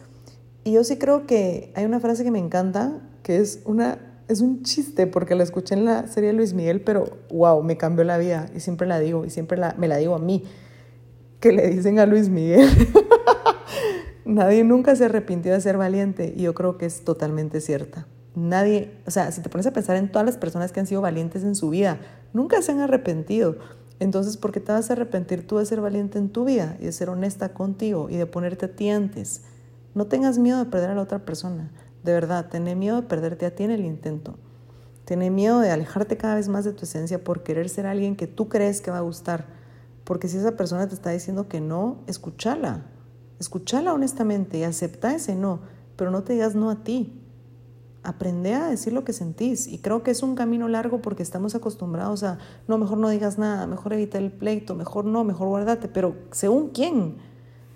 Y 0.63 0.73
yo 0.73 0.83
sí 0.83 0.97
creo 0.97 1.25
que 1.25 1.71
hay 1.75 1.85
una 1.85 1.99
frase 1.99 2.23
que 2.23 2.31
me 2.31 2.39
encanta, 2.39 2.99
que 3.23 3.37
es 3.37 3.61
una 3.65 3.99
es 4.27 4.41
un 4.41 4.63
chiste 4.63 5.07
porque 5.07 5.35
la 5.35 5.43
escuché 5.43 5.75
en 5.75 5.85
la 5.85 6.07
serie 6.07 6.31
de 6.31 6.33
Luis 6.33 6.53
Miguel, 6.53 6.81
pero 6.81 7.05
wow, 7.29 7.61
me 7.61 7.77
cambió 7.77 8.03
la 8.03 8.17
vida 8.17 8.49
y 8.55 8.59
siempre 8.59 8.87
la 8.87 8.99
digo 8.99 9.25
y 9.25 9.29
siempre 9.29 9.57
la, 9.57 9.75
me 9.77 9.87
la 9.87 9.97
digo 9.97 10.15
a 10.15 10.19
mí, 10.19 10.43
que 11.39 11.51
le 11.51 11.69
dicen 11.69 11.99
a 11.99 12.05
Luis 12.05 12.29
Miguel. 12.29 12.67
Nadie 14.25 14.63
nunca 14.63 14.95
se 14.95 15.05
arrepintió 15.05 15.53
de 15.53 15.61
ser 15.61 15.77
valiente 15.77 16.33
y 16.35 16.43
yo 16.43 16.55
creo 16.55 16.77
que 16.77 16.87
es 16.87 17.03
totalmente 17.03 17.61
cierta. 17.61 18.07
Nadie, 18.35 19.01
o 19.07 19.11
sea, 19.11 19.31
si 19.31 19.41
te 19.41 19.49
pones 19.49 19.65
a 19.65 19.71
pensar 19.71 19.95
en 19.95 20.11
todas 20.11 20.25
las 20.25 20.37
personas 20.37 20.71
que 20.71 20.81
han 20.81 20.87
sido 20.87 21.01
valientes 21.01 21.43
en 21.43 21.55
su 21.55 21.69
vida, 21.69 21.99
nunca 22.33 22.61
se 22.61 22.73
han 22.73 22.81
arrepentido. 22.81 23.55
Entonces, 23.99 24.35
¿por 24.35 24.51
qué 24.51 24.59
te 24.59 24.73
vas 24.73 24.89
a 24.89 24.93
arrepentir 24.93 25.47
tú 25.47 25.57
de 25.57 25.65
ser 25.65 25.79
valiente 25.79 26.17
en 26.17 26.29
tu 26.29 26.43
vida 26.43 26.75
y 26.81 26.85
de 26.85 26.91
ser 26.91 27.09
honesta 27.09 27.53
contigo 27.53 28.09
y 28.09 28.17
de 28.17 28.25
ponerte 28.25 28.65
a 28.65 28.75
ti 28.75 28.89
antes? 28.89 29.43
No 29.93 30.07
tengas 30.07 30.37
miedo 30.37 30.59
de 30.59 30.69
perder 30.69 30.89
a 30.89 30.95
la 30.95 31.01
otra 31.01 31.19
persona. 31.19 31.71
De 32.03 32.11
verdad, 32.11 32.49
ten 32.49 32.77
miedo 32.77 32.97
de 32.97 33.07
perderte 33.07 33.45
a 33.45 33.55
ti 33.55 33.63
en 33.63 33.71
el 33.71 33.85
intento. 33.85 34.35
Ten 35.05 35.33
miedo 35.33 35.59
de 35.59 35.71
alejarte 35.71 36.17
cada 36.17 36.35
vez 36.35 36.49
más 36.49 36.65
de 36.65 36.73
tu 36.73 36.83
esencia 36.83 37.23
por 37.23 37.43
querer 37.43 37.69
ser 37.69 37.85
alguien 37.85 38.17
que 38.17 38.27
tú 38.27 38.49
crees 38.49 38.81
que 38.81 38.91
va 38.91 38.97
a 38.97 39.01
gustar. 39.01 39.45
Porque 40.03 40.27
si 40.27 40.37
esa 40.37 40.57
persona 40.57 40.87
te 40.87 40.93
está 40.93 41.11
diciendo 41.11 41.47
que 41.47 41.61
no, 41.61 42.03
escúchala. 42.07 42.87
Escúchala 43.39 43.93
honestamente 43.93 44.57
y 44.57 44.63
acepta 44.63 45.15
ese 45.15 45.35
no. 45.35 45.61
pero 45.95 46.11
no 46.11 46.23
te 46.23 46.33
digas 46.33 46.55
no 46.55 46.69
a 46.69 46.83
ti. 46.83 47.24
Aprende 48.05 48.53
a 48.53 48.67
decir 48.67 48.93
lo 48.93 49.03
que 49.03 49.13
sentís. 49.13 49.67
Y 49.67 49.79
creo 49.79 50.03
que 50.03 50.11
es 50.11 50.23
un 50.23 50.35
camino 50.35 50.67
largo 50.67 51.01
porque 51.01 51.23
estamos 51.23 51.55
acostumbrados 51.55 52.23
a, 52.23 52.37
no, 52.67 52.77
mejor 52.77 52.97
no 52.97 53.09
digas 53.09 53.37
nada, 53.37 53.67
mejor 53.67 53.93
evita 53.93 54.17
el 54.17 54.31
pleito, 54.31 54.75
mejor 54.75 55.05
no, 55.05 55.23
mejor 55.23 55.47
guardate. 55.47 55.87
Pero 55.87 56.15
según 56.31 56.69
quién. 56.69 57.17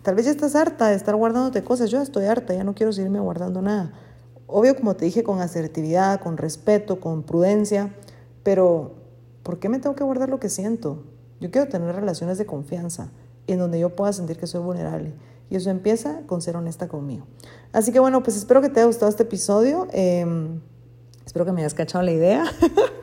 Tal 0.04 0.16
vez 0.16 0.26
ya 0.26 0.32
estás 0.32 0.56
harta 0.56 0.88
de 0.88 0.96
estar 0.96 1.16
guardándote 1.16 1.64
cosas. 1.64 1.90
Yo 1.90 2.02
estoy 2.02 2.26
harta, 2.26 2.54
ya 2.54 2.64
no 2.64 2.76
quiero 2.76 2.94
seguirme 2.94 3.20
guardando 3.20 3.62
nada. 3.62 3.94
Obvio, 4.48 4.76
como 4.76 4.96
te 4.96 5.06
dije, 5.06 5.24
con 5.24 5.42
asertividad, 5.42 6.22
con 6.22 6.38
respeto, 6.38 7.00
con 7.00 7.24
prudencia. 7.24 7.94
Pero, 8.44 8.96
¿por 9.44 9.60
qué 9.60 9.70
me 9.70 9.80
tengo 9.80 9.96
que 9.96 10.04
guardar 10.04 10.30
lo 10.30 10.40
que 10.40 10.50
siento? 10.50 11.04
Yo 11.40 11.52
quiero 11.52 11.68
tener 11.68 11.96
relaciones 11.96 12.38
de 12.38 12.46
confianza 12.46 13.12
en 13.48 13.60
donde 13.60 13.80
yo 13.80 13.96
pueda 13.96 14.14
sentir 14.14 14.38
que 14.38 14.48
soy 14.48 14.62
vulnerable. 14.62 15.14
Y 15.50 15.56
eso 15.56 15.70
empieza 15.70 16.22
con 16.28 16.42
ser 16.42 16.56
honesta 16.56 16.88
conmigo. 16.88 17.26
Así 17.72 17.92
que 17.92 18.00
bueno, 18.00 18.22
pues 18.24 18.38
espero 18.38 18.62
que 18.62 18.70
te 18.70 18.80
haya 18.80 18.88
gustado 18.88 19.10
este 19.10 19.24
episodio. 19.24 19.88
Em, 19.92 20.62
espero 21.26 21.46
que 21.46 21.52
me 21.52 21.62
hayas 21.62 21.74
cachado 21.74 22.04
la 22.04 22.12
idea. 22.12 22.46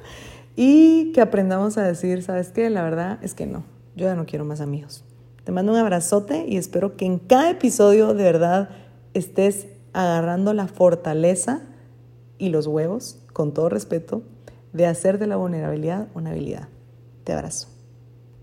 y 0.56 1.12
que 1.12 1.20
aprendamos 1.20 1.76
a 1.78 1.82
decir, 1.82 2.22
¿sabes 2.22 2.50
qué? 2.50 2.70
La 2.70 2.82
verdad 2.82 3.18
es 3.22 3.34
que 3.34 3.46
no. 3.46 3.64
Yo 3.96 4.06
ya 4.06 4.14
no 4.14 4.26
quiero 4.26 4.44
más 4.44 4.60
amigos. 4.60 5.04
Te 5.44 5.52
mando 5.52 5.72
un 5.72 5.78
abrazote 5.78 6.44
y 6.48 6.56
espero 6.56 6.96
que 6.96 7.06
en 7.06 7.18
cada 7.18 7.50
episodio 7.50 8.14
de 8.14 8.24
verdad 8.24 8.70
estés 9.14 9.68
agarrando 9.92 10.52
la 10.52 10.66
fortaleza 10.66 11.62
y 12.38 12.50
los 12.50 12.66
huevos, 12.66 13.18
con 13.32 13.54
todo 13.54 13.68
respeto, 13.68 14.22
de 14.72 14.86
hacer 14.86 15.18
de 15.18 15.26
la 15.26 15.36
vulnerabilidad 15.36 16.08
una 16.14 16.30
habilidad. 16.30 16.68
Te 17.24 17.32
abrazo. 17.32 17.75